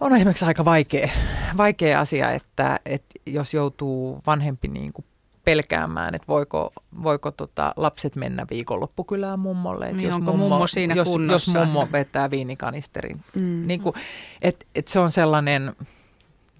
on 0.00 0.14
esimerkiksi 0.14 0.44
aika 0.44 0.64
vaikea, 0.64 1.08
vaikea 1.56 2.00
asia, 2.00 2.32
että, 2.32 2.80
että 2.86 3.14
jos 3.26 3.54
joutuu 3.54 4.20
vanhempi 4.26 4.68
niin 4.68 4.92
kuin 4.92 5.04
pelkäämään, 5.44 6.14
että 6.14 6.28
voiko, 6.28 6.72
voiko 7.02 7.30
tota 7.30 7.72
lapset 7.76 8.16
mennä 8.16 8.46
viikonloppukylään 8.50 9.38
mummolle. 9.38 9.92
Niin 9.92 10.06
jos 10.06 10.14
onko 10.14 10.30
mummo, 10.30 10.48
mummo 10.48 10.66
siinä 10.66 10.94
jos, 10.94 11.08
kunnossa? 11.08 11.58
Jos 11.58 11.66
mummo 11.66 11.88
vetää 11.92 12.30
viinikanisterin. 12.30 13.20
Mm. 13.34 13.66
Niin 13.66 13.80
kuin, 13.80 13.94
et, 14.42 14.66
et 14.74 14.88
se 14.88 14.98
on 15.00 15.12
sellainen, 15.12 15.72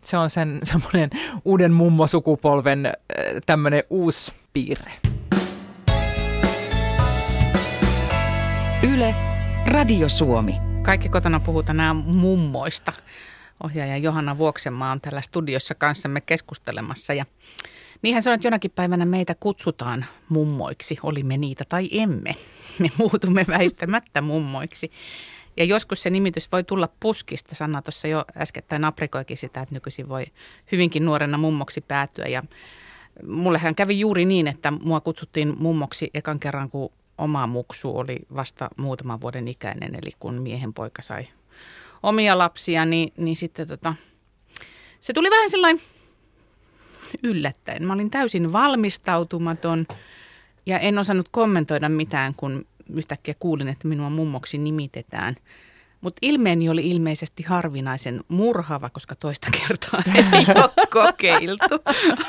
se 0.03 0.17
on 0.17 0.31
sen 0.31 0.61
semmoinen 0.73 1.11
uuden 1.45 1.73
mummosukupolven 1.73 2.93
tämmöinen 3.47 3.83
uusi 3.91 4.33
piirre. 4.53 4.93
Yle, 8.95 9.15
Radio 9.67 10.09
Suomi. 10.09 10.55
Kaikki 10.83 11.09
kotona 11.09 11.41
puhutaan 11.41 11.77
nämä 11.77 11.95
mummoista. 11.95 12.93
Ohjaaja 13.65 13.97
Johanna 13.97 14.39
Vuoksenmaa 14.39 14.93
on 14.93 15.01
täällä 15.01 15.23
studiossa 15.23 15.75
kanssamme 15.75 16.21
keskustelemassa 16.21 17.15
ja 17.15 17.25
Niinhän 18.05 18.23
se 18.23 18.33
että 18.33 18.47
jonakin 18.47 18.71
päivänä 18.71 19.05
meitä 19.05 19.35
kutsutaan 19.41 20.05
mummoiksi, 20.29 20.97
olimme 21.03 21.37
niitä 21.37 21.65
tai 21.69 21.89
emme. 21.93 22.35
Me 22.79 22.91
muutumme 22.99 23.45
väistämättä 23.49 24.21
mummoiksi. 24.21 24.91
Ja 25.57 25.65
joskus 25.65 26.03
se 26.03 26.11
nimitys 26.11 26.53
voi 26.53 26.65
tulla 26.65 26.89
puskista. 27.01 27.55
Sanna 27.55 27.83
tuossa 27.83 28.09
jo 28.09 28.25
äskettäin 28.37 28.85
aprikoikin 28.85 29.37
sitä, 29.37 29.61
että 29.61 29.75
nykyisin 29.75 30.09
voi 30.09 30.27
hyvinkin 30.73 31.05
nuorena 31.05 31.39
mummoksi 31.39 31.81
päätyä. 31.81 32.27
Ja 32.27 32.43
mullehän 33.27 33.75
kävi 33.75 34.01
juuri 34.01 34.25
niin, 34.25 34.47
että 34.47 34.71
mua 34.71 35.01
kutsuttiin 35.01 35.55
mummoksi 35.59 36.11
ekan 36.15 36.41
kerran, 36.41 36.71
kun 36.71 36.93
oma 37.19 37.47
muksu 37.47 37.99
oli 37.99 38.19
vasta 38.35 38.69
muutaman 38.77 39.21
vuoden 39.21 39.49
ikäinen. 39.49 39.95
Eli 39.95 40.11
kun 40.19 40.35
miehen 40.35 40.75
poika 40.75 41.03
sai 41.03 41.29
omia 42.03 42.39
lapsia, 42.39 42.85
niin, 42.85 43.13
niin 43.17 43.37
sitten 43.37 43.69
tota, 43.69 43.95
se 45.01 45.13
tuli 45.13 45.31
vähän 45.31 45.51
sellainen 45.51 45.94
yllättäen. 47.25 47.87
Mä 47.87 47.93
olin 47.93 48.11
täysin 48.11 48.53
valmistautumaton 48.53 49.87
ja 50.67 50.79
en 50.79 50.99
osannut 50.99 51.29
kommentoida 51.31 51.89
mitään, 51.89 52.35
kun 52.37 52.67
yhtäkkiä 52.95 53.35
kuulin, 53.39 53.69
että 53.69 53.89
minua 53.89 54.11
mummoksi 54.11 54.59
nimitetään. 54.59 55.37
Mutta 56.01 56.19
ilmeeni 56.23 56.69
oli 56.69 56.91
ilmeisesti 56.91 57.43
harvinaisen 57.43 58.25
murhava, 58.29 58.91
koska 58.91 59.15
toista 59.15 59.49
kertaa 59.51 60.03
ei 60.33 60.45
ole 60.63 60.71
kokeiltu. 60.91 61.75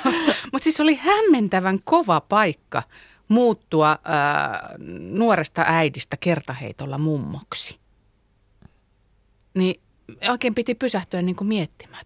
Mutta 0.51 0.63
siis 0.63 0.79
oli 0.79 0.95
hämmentävän 0.95 1.79
kova 1.83 2.21
paikka 2.21 2.83
muuttua 3.27 3.99
ää, 4.03 4.75
nuoresta 4.99 5.63
äidistä 5.67 6.17
kertaheitolla 6.19 6.97
mummoksi. 6.97 7.79
Niin 9.53 9.81
oikein 10.29 10.55
piti 10.55 10.75
pysähtyä 10.75 11.21
niin 11.21 11.35
kuin 11.35 11.47
miettimään, 11.47 12.05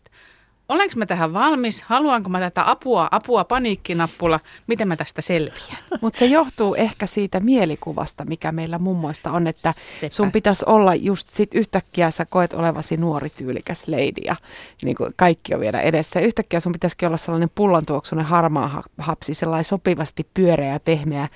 olenko 0.70 0.94
mä 0.98 1.06
tähän 1.06 1.34
valmis, 1.34 1.82
haluanko 1.82 2.30
mä 2.30 2.40
tätä 2.40 2.72
apua, 2.72 3.08
apua, 3.12 3.44
paniikkinappula, 3.44 4.40
miten 4.68 4.88
mä 4.88 4.96
tästä 4.96 5.22
selviän. 5.22 5.78
Mutta 6.02 6.20
se 6.20 6.26
johtuu 6.26 6.76
ehkä 6.76 7.06
siitä 7.06 7.40
mielikuvasta, 7.40 8.26
mikä 8.26 8.52
meillä 8.52 8.80
mummoista 8.80 9.32
on, 9.32 9.48
että 9.48 9.74
Sepä. 9.78 10.16
sun 10.16 10.32
pitäisi 10.32 10.64
olla 10.68 10.96
just 10.96 11.34
sit 11.34 11.54
yhtäkkiä 11.54 12.12
sä 12.12 12.26
koet 12.26 12.54
olevasi 12.54 12.98
nuori 12.98 13.30
tyylikäs 13.30 13.88
lady 13.88 14.22
ja 14.26 14.36
niin 14.84 14.96
kuin 14.96 15.14
kaikki 15.16 15.54
on 15.54 15.60
vielä 15.62 15.82
edessä. 15.82 16.20
Yhtäkkiä 16.20 16.60
sun 16.60 16.72
pitäisikin 16.72 17.08
olla 17.08 17.18
sellainen 17.18 17.52
pullantuoksunen 17.56 18.26
harmaa 18.26 18.84
hapsi, 18.98 19.34
sellainen 19.34 19.66
sopivasti 19.66 20.28
pyöreä 20.34 20.74
ja 20.74 20.80
pehmeä 20.80 21.28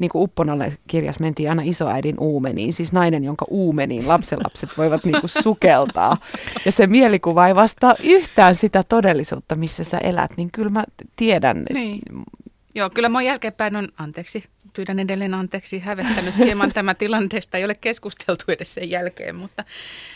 niin 0.00 0.10
kuin 0.10 0.22
Upponalle 0.22 0.78
kirjas 0.86 1.20
mentiin 1.20 1.50
aina 1.50 1.62
isoäidin 1.64 2.20
uumeniin, 2.20 2.72
siis 2.72 2.92
nainen, 2.92 3.24
jonka 3.24 3.46
uumeniin 3.48 4.08
lapsenlapset 4.08 4.70
voivat 4.78 5.04
niin 5.04 5.20
kuin 5.20 5.30
sukeltaa. 5.42 6.16
Ja 6.64 6.72
se 6.72 6.86
mielikuva 6.86 7.46
ei 7.46 7.54
vastaa 7.54 7.94
yhtään 8.02 8.54
sitä 8.54 8.84
todellisuutta, 8.88 9.54
missä 9.54 9.84
sä 9.84 9.98
elät, 9.98 10.30
niin 10.36 10.50
kyllä 10.52 10.70
mä 10.70 10.84
tiedän. 11.16 11.62
Niin. 11.74 12.00
Joo, 12.74 12.90
kyllä 12.90 13.08
mä 13.08 13.22
jälkeenpäin 13.22 13.76
on, 13.76 13.88
anteeksi, 13.98 14.44
pyydän 14.72 14.98
edelleen 14.98 15.34
anteeksi, 15.34 15.78
hävettänyt 15.78 16.36
hieman 16.36 16.72
tämä 16.72 16.94
tilanteesta. 16.94 17.58
Ei 17.58 17.64
ole 17.64 17.74
keskusteltu 17.74 18.44
edes 18.48 18.74
sen 18.74 18.90
jälkeen, 18.90 19.36
mutta, 19.36 19.64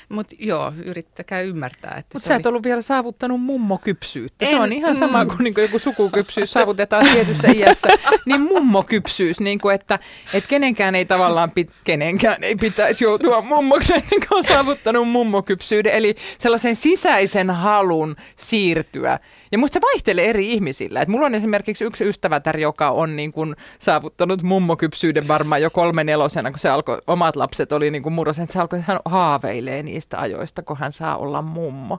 mutta 0.09 0.37
joo, 0.39 0.73
yrittäkää 0.85 1.41
ymmärtää. 1.41 1.95
Että 1.99 2.11
mutta 2.15 2.29
sä 2.29 2.35
et 2.35 2.47
oli... 2.47 2.51
ollut 2.51 2.65
vielä 2.65 2.83
saavuttanut 2.83 3.41
mummokypsyyttä. 3.41 4.45
En, 4.45 4.51
se 4.51 4.61
on 4.61 4.73
ihan 4.73 4.97
sama 4.97 5.25
mm. 5.25 5.29
kuin, 5.29 5.45
niin 5.45 5.55
kuin 5.55 5.63
joku 5.63 5.79
sukukypsyys 5.79 6.53
saavutetaan 6.53 7.07
tietyssä 7.13 7.49
iässä. 7.49 7.89
Niin 8.27 8.41
mummokypsyys, 8.41 9.41
niin 9.41 9.59
kuin, 9.59 9.75
että, 9.75 9.99
että 10.35 10.49
kenenkään 10.49 10.95
ei 10.95 11.05
tavallaan 11.05 11.51
pit, 11.51 11.71
kenenkään 11.85 12.37
ei 12.43 12.57
pitäisi 12.57 13.05
joutua 13.05 13.41
mummoksi 13.41 13.93
ennen 13.93 14.29
kuin 14.29 14.39
on 14.39 14.45
saavuttanut 14.45 15.09
mummokypsyyden. 15.09 15.93
Eli 15.93 16.15
sellaisen 16.39 16.77
sisäisen 16.77 17.51
halun 17.51 18.17
siirtyä 18.37 19.19
ja 19.53 19.59
musta 19.59 19.75
se 19.75 19.81
vaihtelee 19.81 20.31
eri 20.31 20.53
ihmisillä. 20.53 21.01
Et 21.01 21.09
mulla 21.09 21.27
on 21.27 21.35
esimerkiksi 21.35 21.85
yksi 21.85 22.09
ystävätär, 22.09 22.59
joka 22.59 22.91
on 22.91 23.17
niin 23.17 23.33
kuin 23.33 23.57
saavuttanut 23.79 24.43
mummokypsyyden 24.43 25.29
varmaan 25.29 25.63
jo 25.63 25.71
kolme 25.71 26.05
nelosena, 26.05 26.51
kun 26.51 26.59
se 26.59 26.69
alkoi, 26.69 26.99
omat 27.07 27.37
lapset 27.37 27.73
oli 27.73 27.91
niin 27.91 28.03
kuin 28.03 28.13
murrosen, 28.13 28.45
että 28.45 28.53
se 28.53 28.61
alkoi, 28.61 28.81
hän 28.81 28.99
haaveilee 29.05 29.83
niistä 29.83 30.19
ajoista, 30.19 30.63
kun 30.63 30.77
hän 30.77 30.93
saa 30.93 31.17
olla 31.17 31.43
mummo. 31.43 31.99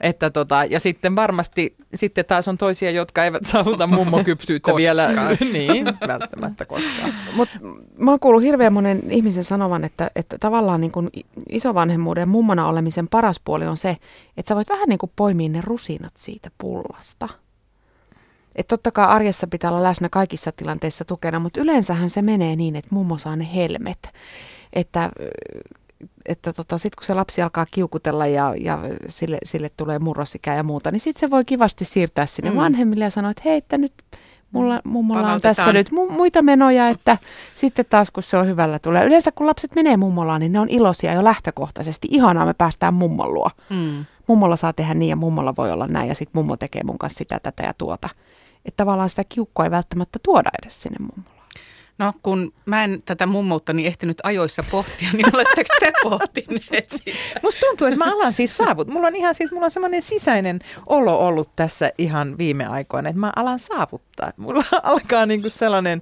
Että 0.00 0.30
tota, 0.30 0.64
ja 0.64 0.80
sitten 0.80 1.16
varmasti 1.16 1.76
sitten 1.94 2.24
taas 2.24 2.48
on 2.48 2.58
toisia, 2.58 2.90
jotka 2.90 3.24
eivät 3.24 3.44
saavuta 3.44 3.86
mummokypsyyttä 3.96 4.76
vielä. 4.76 5.08
niin, 5.52 5.86
välttämättä 6.08 6.64
koskaan. 6.64 7.14
Mut 7.36 7.48
mä 7.98 8.10
oon 8.10 8.20
kuullut 8.20 8.42
hirveän 8.42 8.72
monen 8.72 9.00
ihmisen 9.10 9.44
sanovan, 9.44 9.84
että, 9.84 10.10
että 10.16 10.38
tavallaan 10.38 10.80
niin 10.80 10.92
kuin 10.92 11.10
isovanhemmuuden 11.48 12.22
ja 12.22 12.26
mummona 12.26 12.68
olemisen 12.68 13.08
paras 13.08 13.40
puoli 13.44 13.66
on 13.66 13.76
se, 13.76 13.96
että 14.36 14.48
sä 14.48 14.54
voit 14.54 14.68
vähän 14.68 14.88
niin 14.88 14.98
kuin 14.98 15.12
poimia 15.16 15.48
ne 15.48 15.60
rusinat 15.64 16.12
siitä 16.18 16.50
pullasta. 16.58 17.28
Että 18.56 18.68
totta 18.68 18.90
kai 18.90 19.06
arjessa 19.06 19.46
pitää 19.46 19.70
olla 19.70 19.82
läsnä 19.82 20.08
kaikissa 20.08 20.52
tilanteissa 20.52 21.04
tukena, 21.04 21.38
mutta 21.38 21.60
yleensähän 21.60 22.10
se 22.10 22.22
menee 22.22 22.56
niin, 22.56 22.76
että 22.76 22.94
mummo 22.94 23.18
saa 23.18 23.36
ne 23.36 23.48
helmet. 23.54 23.98
Että 24.72 25.10
että 26.30 26.52
tota, 26.52 26.78
sitten 26.78 26.96
kun 26.96 27.06
se 27.06 27.14
lapsi 27.14 27.42
alkaa 27.42 27.66
kiukutella 27.70 28.26
ja, 28.26 28.54
ja 28.58 28.78
sille, 29.08 29.38
sille 29.44 29.70
tulee 29.76 29.98
murrosikä 29.98 30.54
ja 30.54 30.62
muuta, 30.62 30.90
niin 30.90 31.00
sitten 31.00 31.20
se 31.20 31.30
voi 31.30 31.44
kivasti 31.44 31.84
siirtää 31.84 32.26
sinne 32.26 32.50
mm. 32.50 32.56
vanhemmille 32.56 33.04
ja 33.04 33.10
sanoa, 33.10 33.30
että 33.30 33.42
hei, 33.44 33.56
että 33.56 33.78
nyt 33.78 33.92
mulla, 34.52 34.80
mummolla 34.84 35.32
on 35.32 35.40
tässä 35.40 35.72
nyt 35.72 35.90
mu- 35.90 36.12
muita 36.12 36.42
menoja, 36.42 36.88
että 36.88 37.18
sitten 37.54 37.84
taas 37.90 38.10
kun 38.10 38.22
se 38.22 38.36
on 38.36 38.46
hyvällä 38.46 38.78
tulee. 38.78 39.04
Yleensä 39.04 39.32
kun 39.32 39.46
lapset 39.46 39.74
menee 39.74 39.96
mummolaan, 39.96 40.40
niin 40.40 40.52
ne 40.52 40.60
on 40.60 40.70
iloisia 40.70 41.12
jo 41.12 41.24
lähtökohtaisesti. 41.24 42.08
Ihanaa, 42.10 42.46
me 42.46 42.54
päästään 42.54 42.94
mummon 42.94 43.34
luo. 43.34 43.50
Mm. 43.70 44.04
Mummolla 44.26 44.56
saa 44.56 44.72
tehdä 44.72 44.94
niin 44.94 45.10
ja 45.10 45.16
mummolla 45.16 45.54
voi 45.56 45.70
olla 45.70 45.86
näin 45.86 46.08
ja 46.08 46.14
sitten 46.14 46.38
mummo 46.38 46.56
tekee 46.56 46.82
mun 46.84 46.98
kanssa 46.98 47.18
sitä, 47.18 47.38
tätä 47.42 47.62
ja 47.62 47.74
tuota. 47.78 48.08
Että 48.64 48.76
tavallaan 48.76 49.10
sitä 49.10 49.22
kiukkoa 49.28 49.64
ei 49.64 49.70
välttämättä 49.70 50.18
tuoda 50.22 50.50
edes 50.62 50.82
sinne 50.82 50.96
mummolaan. 50.98 51.39
No 52.00 52.12
kun 52.22 52.52
mä 52.66 52.84
en 52.84 53.02
tätä 53.04 53.26
mummouttani 53.26 53.86
ehtinyt 53.86 54.18
ajoissa 54.22 54.64
pohtia, 54.70 55.08
niin 55.12 55.36
oletteko 55.36 55.74
te 55.80 55.92
pohtineet 56.02 56.90
sitä? 56.90 57.40
Musta 57.42 57.60
tuntuu, 57.60 57.86
että 57.86 58.04
mä 58.04 58.12
alan 58.12 58.32
siis 58.32 58.56
saavut. 58.56 58.88
Mulla 58.88 59.06
on 59.06 59.16
ihan 59.16 59.34
siis, 59.34 59.52
mulla 59.52 59.64
on 59.64 59.70
semmoinen 59.70 60.02
sisäinen 60.02 60.58
olo 60.86 61.26
ollut 61.26 61.56
tässä 61.56 61.92
ihan 61.98 62.38
viime 62.38 62.66
aikoina, 62.66 63.08
että 63.08 63.20
mä 63.20 63.32
alan 63.36 63.58
saavuttaa. 63.58 64.32
Mulla 64.36 64.64
alkaa 64.82 65.26
niinku 65.26 65.50
sellainen 65.50 66.00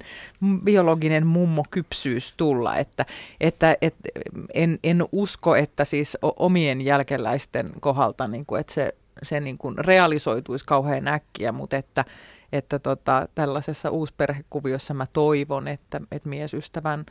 biologinen 0.63 1.27
mummokypsyys 1.27 2.33
tulla, 2.37 2.75
että, 2.75 3.05
että, 3.39 3.77
että 3.81 4.09
en, 4.53 4.79
en 4.83 5.05
usko, 5.11 5.55
että 5.55 5.85
siis 5.85 6.17
omien 6.21 6.81
jälkeläisten 6.81 7.71
kohdalta, 7.79 8.27
niinku, 8.27 8.55
että 8.55 8.73
se, 8.73 8.95
se 9.23 9.39
niinku 9.39 9.73
realisoituisi 9.77 10.65
kauhean 10.65 11.07
äkkiä, 11.07 11.51
mutta 11.51 11.77
että 11.77 12.05
että 12.53 12.79
tota, 12.79 13.27
tällaisessa 13.35 13.89
uusperhekuviossa 13.89 14.93
mä 14.93 15.05
toivon, 15.13 15.67
että, 15.67 16.01
että 16.11 16.29
miesystävän 16.29 17.05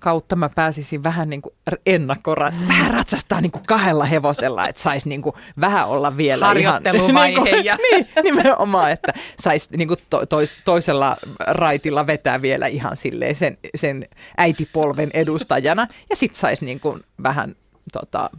kautta 0.00 0.36
mä 0.36 0.50
pääsisin 0.54 1.02
vähän 1.02 1.30
niin 1.30 1.42
kuin 1.42 1.54
ennakkora, 1.86 2.52
vähän 2.68 2.94
ratsastaa 2.94 3.40
niin 3.40 3.52
kuin 3.52 3.66
kahdella 3.66 4.04
hevosella, 4.04 4.68
että 4.68 4.82
saisi 4.82 5.08
niin 5.08 5.22
kuin 5.22 5.34
vähän 5.60 5.88
olla 5.88 6.16
vielä 6.16 6.46
Harjoitteluvaihe 6.46 7.32
ihan, 7.32 7.44
niin, 7.44 7.64
ja... 7.64 7.76
niin, 7.90 8.08
nimenomaan, 8.22 8.90
että 8.90 9.12
saisi 9.40 9.68
niin 9.76 9.88
kuin 9.88 10.00
to, 10.10 10.26
tois, 10.26 10.54
toisella 10.64 11.16
raitilla 11.46 12.06
vetää 12.06 12.42
vielä 12.42 12.66
ihan 12.66 12.96
silleen 12.96 13.34
sen, 13.34 13.58
sen 13.74 14.06
äitipolven 14.36 15.10
edustajana 15.14 15.86
ja 16.10 16.16
sitten 16.16 16.40
saisi 16.40 16.64
niin 16.64 16.80
kuin 16.80 17.04
vähän 17.22 17.56
tota, 17.92 18.30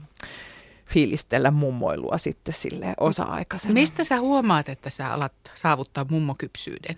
fiilistellä 0.93 1.51
mummoilua 1.51 2.17
sitten 2.17 2.53
sille 2.53 2.93
osa-aikaisena. 2.99 3.73
Mistä 3.73 4.03
sä 4.03 4.19
huomaat, 4.19 4.69
että 4.69 4.89
sä 4.89 5.13
alat 5.13 5.33
saavuttaa 5.55 6.05
mummokypsyyden? 6.09 6.97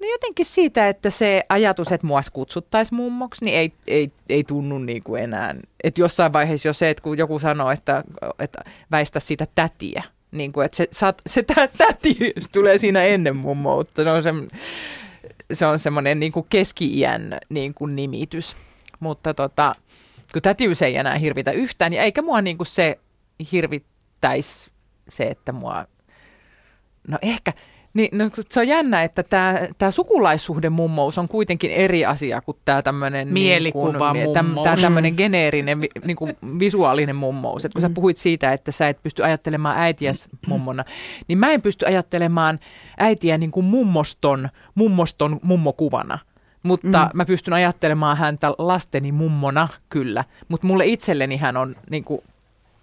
No 0.00 0.06
jotenkin 0.06 0.46
siitä, 0.46 0.88
että 0.88 1.10
se 1.10 1.42
ajatus, 1.48 1.92
että 1.92 2.06
mua 2.06 2.20
kutsuttaisiin 2.32 2.96
mummoksi, 2.96 3.44
niin 3.44 3.58
ei, 3.58 3.72
ei, 3.86 4.08
ei 4.28 4.44
tunnu 4.44 4.78
niin 4.78 5.02
kuin 5.02 5.22
enää. 5.22 5.54
Että 5.84 6.00
jossain 6.00 6.32
vaiheessa 6.32 6.68
jo 6.68 6.72
se, 6.72 6.90
että 6.90 7.02
kun 7.02 7.18
joku 7.18 7.38
sanoo, 7.38 7.70
että, 7.70 8.04
että 8.38 8.64
väistä 8.90 9.20
sitä 9.20 9.46
tätiä, 9.54 10.02
niin 10.30 10.52
kuin, 10.52 10.64
että 10.64 10.76
se, 10.76 10.88
saat, 10.92 11.22
se 11.26 11.44
täti 11.78 12.16
tulee 12.52 12.78
siinä 12.78 13.02
ennen 13.02 13.36
mummoutta. 13.36 14.02
Se 14.02 14.10
on, 14.10 14.22
se, 14.22 14.32
se 15.52 15.66
on 15.66 15.78
semmoinen 15.78 16.20
niin 16.20 16.32
kuin 16.32 16.46
keski-iän 16.48 17.38
niin 17.48 17.74
kuin 17.74 17.96
nimitys. 17.96 18.56
Mutta 19.00 19.34
tota, 19.34 19.72
kun 20.32 20.42
tätiys 20.42 20.82
ei 20.82 20.96
enää 20.96 21.14
hirvitä 21.14 21.50
yhtään, 21.50 21.90
niin 21.90 22.02
eikä 22.02 22.22
mua 22.22 22.42
niin 22.42 22.56
kuin 22.56 22.66
se 22.66 22.98
hirvittäisi 23.52 24.70
se, 25.08 25.24
että 25.24 25.52
mua, 25.52 25.86
no 27.08 27.18
ehkä, 27.22 27.52
niin, 27.96 28.18
no, 28.18 28.30
se 28.50 28.60
on 28.60 28.68
jännä, 28.68 29.02
että 29.02 29.22
tämä, 29.22 29.58
tämä 29.78 29.90
sukulaissuhde 29.90 30.70
mummous 30.70 31.18
on 31.18 31.28
kuitenkin 31.28 31.70
eri 31.70 32.04
asia 32.04 32.40
kuin 32.40 32.56
tämä 32.64 32.82
tämmöinen 32.82 33.28
mielikuva 33.28 34.12
niin 34.12 34.24
kuin, 34.24 34.34
tämä 34.64 34.76
tämmöinen 34.76 35.14
geneerinen 35.16 35.80
niin 36.04 36.16
kuin 36.16 36.36
visuaalinen 36.58 37.16
mummous. 37.16 37.64
Et 37.64 37.72
kun 37.72 37.82
sä 37.82 37.88
mm. 37.88 37.94
puhuit 37.94 38.16
siitä, 38.16 38.52
että 38.52 38.72
sä 38.72 38.88
et 38.88 39.02
pysty 39.02 39.24
ajattelemaan 39.24 39.78
äitiäs 39.78 40.28
mummona, 40.46 40.84
niin 41.28 41.38
mä 41.38 41.50
en 41.50 41.62
pysty 41.62 41.86
ajattelemaan 41.86 42.58
äitiä 42.98 43.38
niin 43.38 43.50
kuin 43.50 43.66
mummoston, 43.66 44.48
mummoston 44.74 45.40
mummokuvana. 45.42 46.18
Mutta 46.66 47.04
mm. 47.04 47.10
mä 47.14 47.24
pystyn 47.24 47.54
ajattelemaan 47.54 48.16
häntä 48.16 48.50
lasteni 48.58 49.12
mummona 49.12 49.68
kyllä. 49.88 50.24
Mutta 50.48 50.66
mulle 50.66 50.86
itselleni 50.86 51.36
hän 51.36 51.56
on 51.56 51.76
niin 51.90 52.04
kuin 52.04 52.20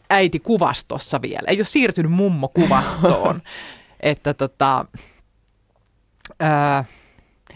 äiti 0.10 0.40
kuvastossa 0.40 1.22
vielä. 1.22 1.48
Ei 1.48 1.58
ole 1.58 1.66
siirtynyt 1.66 2.12
mummo 2.12 2.48
kuvastoon. 2.48 3.42
että 4.00 4.34
tota, 4.34 4.86
ää, 6.40 6.86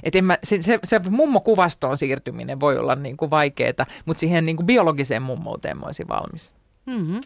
et 0.03 0.15
en 0.15 0.25
mä, 0.25 0.37
se, 0.43 0.61
se, 0.61 0.79
se 0.83 1.01
mummokuvastoon 1.09 1.97
siirtyminen 1.97 2.59
voi 2.59 2.77
olla 2.77 2.95
niin 2.95 3.17
kuin 3.17 3.31
vaikeaa, 3.31 3.85
mutta 4.05 4.19
siihen 4.19 4.45
niin 4.45 4.55
kuin 4.55 4.65
biologiseen 4.65 5.21
mummouteen 5.21 5.77
mä 5.77 5.85
olisin 5.85 6.07
valmis. 6.07 6.55
Mm-hmm. 6.85 7.21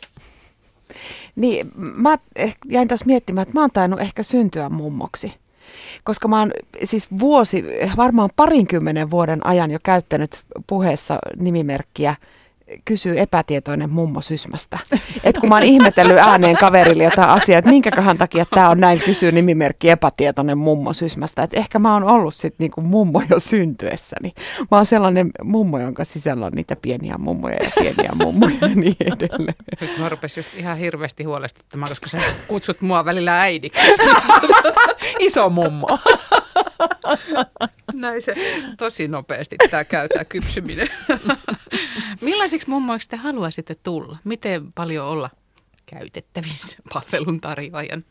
Niin, 1.36 1.72
mä 1.76 2.18
jäin 2.70 2.88
taas 2.88 3.06
miettimään, 3.06 3.42
että 3.44 3.54
mä 3.54 3.62
oon 3.62 3.72
tainnut 3.74 4.00
ehkä 4.00 4.24
syntyä 4.24 4.70
mummoksi. 4.70 5.34
Koska 6.04 6.28
mä 6.28 6.40
oon 6.40 6.52
siis 6.84 7.08
vuosi, 7.20 7.66
varmaan 7.98 8.30
parinkymmenen 8.36 9.12
vuoden 9.12 9.46
ajan 9.46 9.72
jo 9.72 9.80
käyttänyt 9.84 10.42
puheessa 10.68 11.20
nimimerkkiä 11.40 12.16
kysyy 12.86 13.20
epätietoinen 13.20 13.90
mummo 13.90 14.22
Sysmästä. 14.22 14.80
Et 15.24 15.38
kun 15.38 15.50
mä 15.50 15.56
oon 15.56 15.64
ihmetellyt 15.64 16.18
ääneen 16.18 16.58
kaverille 16.58 17.04
jotain 17.04 17.30
asiaa, 17.30 17.60
että 17.60 17.72
minkäköhän 17.72 18.18
takia 18.18 18.46
tämä 18.46 18.70
on 18.70 18.80
näin, 18.80 19.00
kysyy 19.00 19.32
nimimerkki 19.32 19.90
epätietoinen 19.90 20.58
mummo 20.58 20.94
Sysmästä. 20.94 21.44
Että 21.44 21.58
ehkä 21.58 21.80
mä 21.80 21.94
oon 21.94 22.04
ollut 22.04 22.34
sitten 22.34 22.56
niinku 22.60 22.82
mummo 22.82 23.24
jo 23.30 23.40
syntyessäni. 23.40 24.34
Mä 24.72 24.78
oon 24.78 24.86
sellainen 24.86 25.32
mummo, 25.44 25.80
jonka 25.80 26.06
sisällä 26.06 26.46
on 26.46 26.52
niitä 26.56 26.76
pieniä 26.76 27.16
mummoja 27.18 27.56
ja 27.64 27.70
pieniä 27.80 28.12
mummoja 28.16 28.56
ja 28.62 28.68
niin 28.68 28.96
edelleen. 29.00 29.56
Nyt 29.82 29.98
mä 30.00 30.10
rupesin 30.10 30.42
just 30.42 30.56
ihan 30.56 30.78
hirveästi 30.78 31.24
huolestuttamaan, 31.24 31.90
koska 31.90 32.08
sä 32.10 32.18
kutsut 32.48 32.82
mua 32.82 33.06
välillä 33.06 33.42
äidiksi. 33.42 33.88
Iso 35.20 35.50
mummo. 35.50 35.88
Näin 37.94 38.22
se 38.22 38.36
tosi 38.78 39.08
nopeasti 39.08 39.56
tämä 39.70 39.84
käytää 39.84 40.26
kypsyminen. 40.26 40.88
Millaisiksi 42.22 42.70
mummoiksi 42.70 43.10
te 43.10 43.18
haluaisitte 43.18 43.76
tulla? 43.76 44.18
Miten 44.24 44.74
paljon 44.74 45.08
olla 45.08 45.30
käytettävissä 45.86 46.78
palveluntarjoajan? 46.94 48.06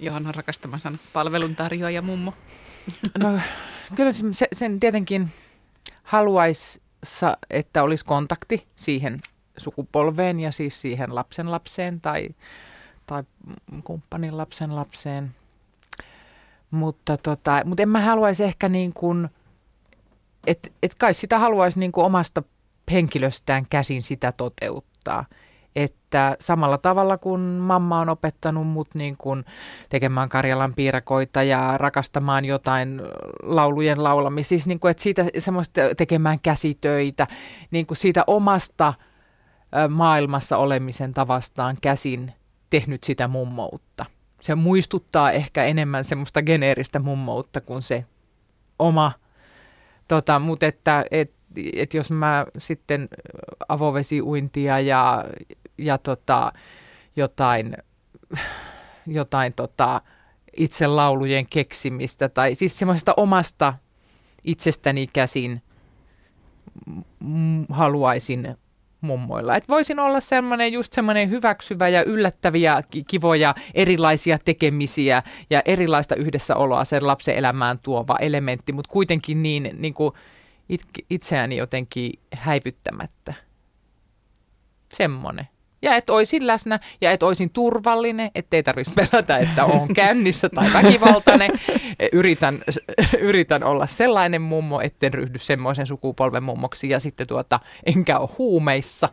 Johanna 0.00 0.32
rakastama 0.32 0.78
sana, 0.78 0.98
palveluntarjoaja 1.12 2.02
mummo. 2.02 2.34
No 3.18 3.40
kyllä 3.94 4.12
se, 4.12 4.48
sen 4.52 4.80
tietenkin 4.80 5.28
haluaisi, 6.02 6.82
että 7.50 7.82
olisi 7.82 8.04
kontakti 8.04 8.66
siihen 8.76 9.20
sukupolveen 9.56 10.40
ja 10.40 10.52
siis 10.52 10.80
siihen 10.80 11.14
lapsen 11.14 11.50
lapseen 11.50 12.00
tai, 12.00 12.28
tai 13.06 13.22
kumppanin 13.84 14.36
lapsen 14.36 14.76
lapseen. 14.76 15.34
Mutta, 16.70 17.16
tota, 17.16 17.62
mutta 17.64 17.82
en 17.82 17.88
mä 17.88 18.00
haluaisi 18.00 18.44
ehkä 18.44 18.68
niin 18.68 18.92
kuin, 18.92 19.28
että 20.46 20.70
et 20.82 20.94
kai 20.94 21.14
sitä 21.14 21.38
haluaisi 21.38 21.78
niin 21.78 21.92
kuin 21.92 22.04
omasta 22.04 22.42
henkilöstään 22.92 23.66
käsin 23.70 24.02
sitä 24.02 24.32
toteuttaa. 24.32 25.24
Että 25.76 26.36
samalla 26.40 26.78
tavalla 26.78 27.18
kuin 27.18 27.40
mamma 27.40 28.00
on 28.00 28.08
opettanut 28.08 28.66
mut 28.66 28.94
niin 28.94 29.16
kuin 29.16 29.44
tekemään 29.88 30.28
Karjalan 30.28 30.74
piirakoita 30.74 31.42
ja 31.42 31.74
rakastamaan 31.76 32.44
jotain 32.44 33.02
laulujen 33.42 34.04
laulamista, 34.04 34.48
siis 34.48 34.66
niin 34.66 34.80
kuin, 34.80 34.90
että 34.90 35.02
siitä 35.02 35.24
semmoista 35.38 35.80
tekemään 35.96 36.40
käsitöitä, 36.40 37.26
niin 37.70 37.86
kuin 37.86 37.98
siitä 37.98 38.24
omasta 38.26 38.94
maailmassa 39.88 40.56
olemisen 40.56 41.14
tavastaan 41.14 41.76
käsin 41.82 42.32
tehnyt 42.70 43.04
sitä 43.04 43.28
mummoutta. 43.28 44.06
Se 44.40 44.54
muistuttaa 44.54 45.32
ehkä 45.32 45.64
enemmän 45.64 46.04
semmoista 46.04 46.42
geneeristä 46.42 46.98
mummoutta 46.98 47.60
kuin 47.60 47.82
se 47.82 48.04
oma, 48.78 49.12
tota, 50.08 50.38
mutta 50.38 50.66
että 50.66 51.04
et, 51.10 51.32
että 51.74 51.96
jos 51.96 52.10
mä 52.10 52.46
sitten 52.58 53.08
avovesiuintia 53.68 54.80
ja, 54.80 55.24
ja 55.78 55.98
tota, 55.98 56.52
jotain, 57.16 57.76
jotain 59.06 59.52
tota, 59.52 60.02
itse 60.56 60.86
laulujen 60.86 61.46
keksimistä 61.46 62.28
tai 62.28 62.54
siis 62.54 62.78
semmoisesta 62.78 63.14
omasta 63.16 63.74
itsestäni 64.46 65.06
käsin 65.06 65.62
haluaisin 67.70 68.56
mummoilla. 69.00 69.56
Et 69.56 69.68
voisin 69.68 69.98
olla 69.98 70.20
semmoinen 70.20 70.72
just 70.72 70.92
semmoinen 70.92 71.30
hyväksyvä 71.30 71.88
ja 71.88 72.04
yllättäviä, 72.04 72.80
kivoja, 73.06 73.54
erilaisia 73.74 74.38
tekemisiä 74.38 75.22
ja 75.50 75.62
erilaista 75.64 76.14
yhdessäoloa 76.14 76.84
sen 76.84 77.06
lapsen 77.06 77.36
elämään 77.36 77.78
tuova 77.78 78.16
elementti, 78.20 78.72
mutta 78.72 78.92
kuitenkin 78.92 79.42
niin, 79.42 79.70
niin 79.78 79.94
kuin 79.94 80.14
itseäni 81.10 81.56
jotenkin 81.56 82.12
häivyttämättä. 82.34 83.34
Semmoinen. 84.94 85.48
Ja 85.82 85.96
että 85.96 86.12
olisin 86.12 86.46
läsnä 86.46 86.78
ja 87.00 87.10
että 87.10 87.26
olisin 87.26 87.50
turvallinen, 87.50 88.30
ettei 88.34 88.62
tarvitsisi 88.62 88.94
pelätä, 88.94 89.38
että 89.38 89.64
on 89.64 89.94
kännissä 89.94 90.48
tai 90.48 90.72
väkivaltainen. 90.72 91.50
Yritän, 92.12 92.58
yritän 93.20 93.64
olla 93.64 93.86
sellainen 93.86 94.42
mummo, 94.42 94.80
etten 94.80 95.14
ryhdy 95.14 95.38
semmoisen 95.38 95.86
sukupolven 95.86 96.42
mummoksi 96.42 96.88
ja 96.88 97.00
sitten 97.00 97.26
tuota, 97.26 97.60
enkä 97.86 98.18
ole 98.18 98.28
huumeissa. 98.38 99.08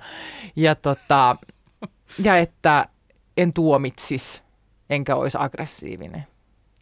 Ja, 0.55 0.75
tota, 0.75 1.37
ja 2.23 2.37
että 2.37 2.87
en 3.37 3.53
tuomitsis, 3.53 4.43
enkä 4.89 5.15
olisi 5.15 5.37
aggressiivinen. 5.41 6.27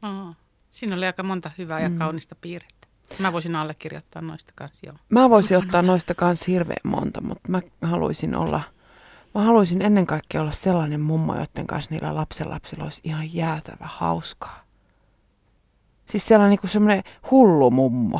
Aa, 0.01 0.35
siinä 0.71 0.95
oli 0.95 1.05
aika 1.05 1.23
monta 1.23 1.51
hyvää 1.57 1.79
ja 1.79 1.89
mm. 1.89 1.97
kaunista 1.97 2.35
piirrettä. 2.41 2.87
Mä 3.19 3.33
voisin 3.33 3.55
allekirjoittaa 3.55 4.21
noista 4.21 4.53
kanssa, 4.55 4.81
joo. 4.85 4.95
Mä 5.09 5.29
voisin 5.29 5.57
ottaa 5.57 5.81
noista 5.81 6.15
kanssa 6.15 6.45
hirveän 6.51 6.77
monta, 6.83 7.21
mutta 7.21 7.49
mä 7.51 7.61
haluaisin 7.81 8.35
olla, 8.35 8.61
mä 9.35 9.41
haluaisin 9.41 9.81
ennen 9.81 10.05
kaikkea 10.05 10.41
olla 10.41 10.51
sellainen 10.51 11.01
mummo, 11.01 11.35
joiden 11.35 11.67
kanssa 11.67 11.91
niillä 11.91 12.15
lapsenlapsilla 12.15 12.83
olisi 12.83 13.01
ihan 13.03 13.33
jäätävä 13.33 13.85
hauskaa. 13.85 14.63
Siis 16.05 16.25
sellainen 16.25 16.57
niin 16.61 16.71
semmoinen 16.71 17.03
hullu 17.31 17.71
mummo. 17.71 18.19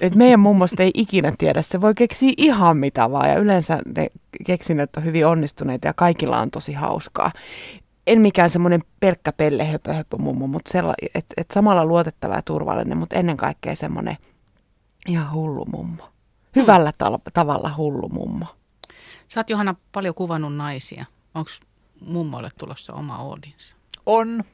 Et 0.00 0.14
meidän 0.14 0.40
mummosta 0.40 0.82
ei 0.82 0.90
ikinä 0.94 1.32
tiedä, 1.38 1.62
se 1.62 1.80
voi 1.80 1.94
keksiä 1.94 2.32
ihan 2.36 2.76
mitä 2.76 3.10
vaan 3.10 3.28
ja 3.28 3.38
yleensä 3.38 3.78
ne 3.96 4.08
keksinnöt 4.46 4.96
on 4.96 5.04
hyvin 5.04 5.26
onnistuneita 5.26 5.86
ja 5.86 5.94
kaikilla 5.94 6.40
on 6.40 6.50
tosi 6.50 6.72
hauskaa 6.72 7.30
en 8.06 8.20
mikään 8.20 8.50
semmoinen 8.50 8.80
pelkkä 9.00 9.32
pelle 9.32 9.64
höpö, 9.64 9.92
höpö 9.92 10.16
mummo, 10.18 10.46
mutta 10.46 10.78
et, 11.14 11.26
et 11.36 11.46
samalla 11.54 11.84
luotettava 11.84 12.34
ja 12.34 12.42
turvallinen, 12.42 12.98
mutta 12.98 13.16
ennen 13.16 13.36
kaikkea 13.36 13.76
semmoinen 13.76 14.16
ihan 15.06 15.32
hullu 15.32 15.64
mummo. 15.64 16.08
Hyvällä 16.56 16.90
hmm. 16.90 17.12
ta- 17.12 17.30
tavalla 17.32 17.74
hullu 17.76 18.08
mummo. 18.08 18.46
Sä 19.32 19.40
oot 19.40 19.50
Johanna 19.50 19.74
paljon 19.92 20.14
kuvannut 20.14 20.56
naisia. 20.56 21.04
Onko 21.34 21.50
mummoille 22.00 22.50
tulossa 22.58 22.92
oma 22.92 23.16
audience? 23.16 23.74
On. 24.06 24.44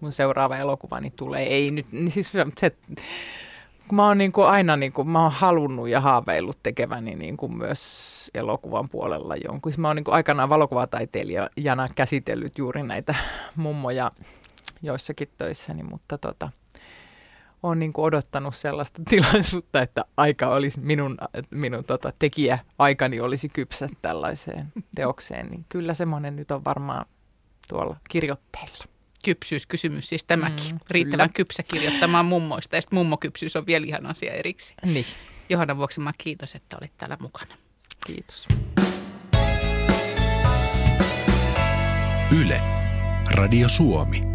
Mun 0.00 0.12
seuraava 0.12 0.56
elokuvani 0.56 1.10
tulee. 1.10 1.42
Ei 1.42 1.70
nyt, 1.70 1.92
niin 1.92 2.10
siis 2.10 2.32
se, 2.58 2.70
kun 3.88 3.96
mä 3.96 4.06
oon 4.06 4.18
niin 4.18 4.32
kuin 4.32 4.46
aina 4.46 4.76
niin 4.76 4.92
kuin, 4.92 5.08
mä 5.08 5.22
oon 5.22 5.32
halunnut 5.32 5.88
ja 5.88 6.00
haaveillut 6.00 6.58
tekeväni 6.62 7.14
niin 7.14 7.36
kuin 7.36 7.56
myös 7.56 8.30
elokuvan 8.34 8.88
puolella 8.88 9.36
jonkun. 9.36 9.72
Mä 9.76 9.88
oon 9.88 9.96
niin 9.96 10.04
kuin 10.04 10.14
aikanaan 10.14 10.48
valokuvataiteilijana 10.48 11.88
käsitellyt 11.94 12.58
juuri 12.58 12.82
näitä 12.82 13.14
mummoja 13.56 14.10
joissakin 14.82 15.28
töissäni, 15.38 15.82
mutta 15.82 16.18
tota, 16.18 16.50
olen 17.62 17.78
niin 17.78 17.92
kuin 17.92 18.04
odottanut 18.04 18.56
sellaista 18.56 19.02
tilaisuutta, 19.10 19.82
että 19.82 20.04
aika 20.16 20.48
olisi 20.48 20.80
minun, 20.80 21.18
minun 21.50 21.84
tota, 21.84 22.12
tekijäaikani 22.18 23.20
olisi 23.20 23.48
kypsä 23.48 23.88
tällaiseen 24.02 24.72
teokseen, 24.94 25.46
niin 25.46 25.66
kyllä 25.68 25.94
semmoinen 25.94 26.36
nyt 26.36 26.50
on 26.50 26.64
varmaan 26.64 27.06
tuolla 27.68 27.96
kirjoitteilla. 28.08 28.84
Kypsyyskysymys 29.24 30.08
siis 30.08 30.24
tämäkin. 30.24 30.72
Mm, 30.72 30.80
Riittävän 30.90 31.28
kyllä. 31.28 31.36
kypsä 31.36 31.62
kirjoittamaan 31.62 32.26
mummoista 32.26 32.76
ja 32.76 32.82
sitten 32.82 32.98
mummokypsyys 32.98 33.56
on 33.56 33.66
vielä 33.66 33.86
ihan 33.86 34.06
asia 34.06 34.32
erikseen. 34.32 34.94
Niin. 34.94 35.06
Johanna 35.48 35.76
vuoksi 35.76 36.00
mä 36.00 36.12
kiitos, 36.18 36.54
että 36.54 36.76
olit 36.80 36.92
täällä 36.96 37.16
mukana. 37.20 37.54
Kiitos. 38.06 38.48
Yle. 42.40 42.60
Radio 43.34 43.68
Suomi. 43.68 44.29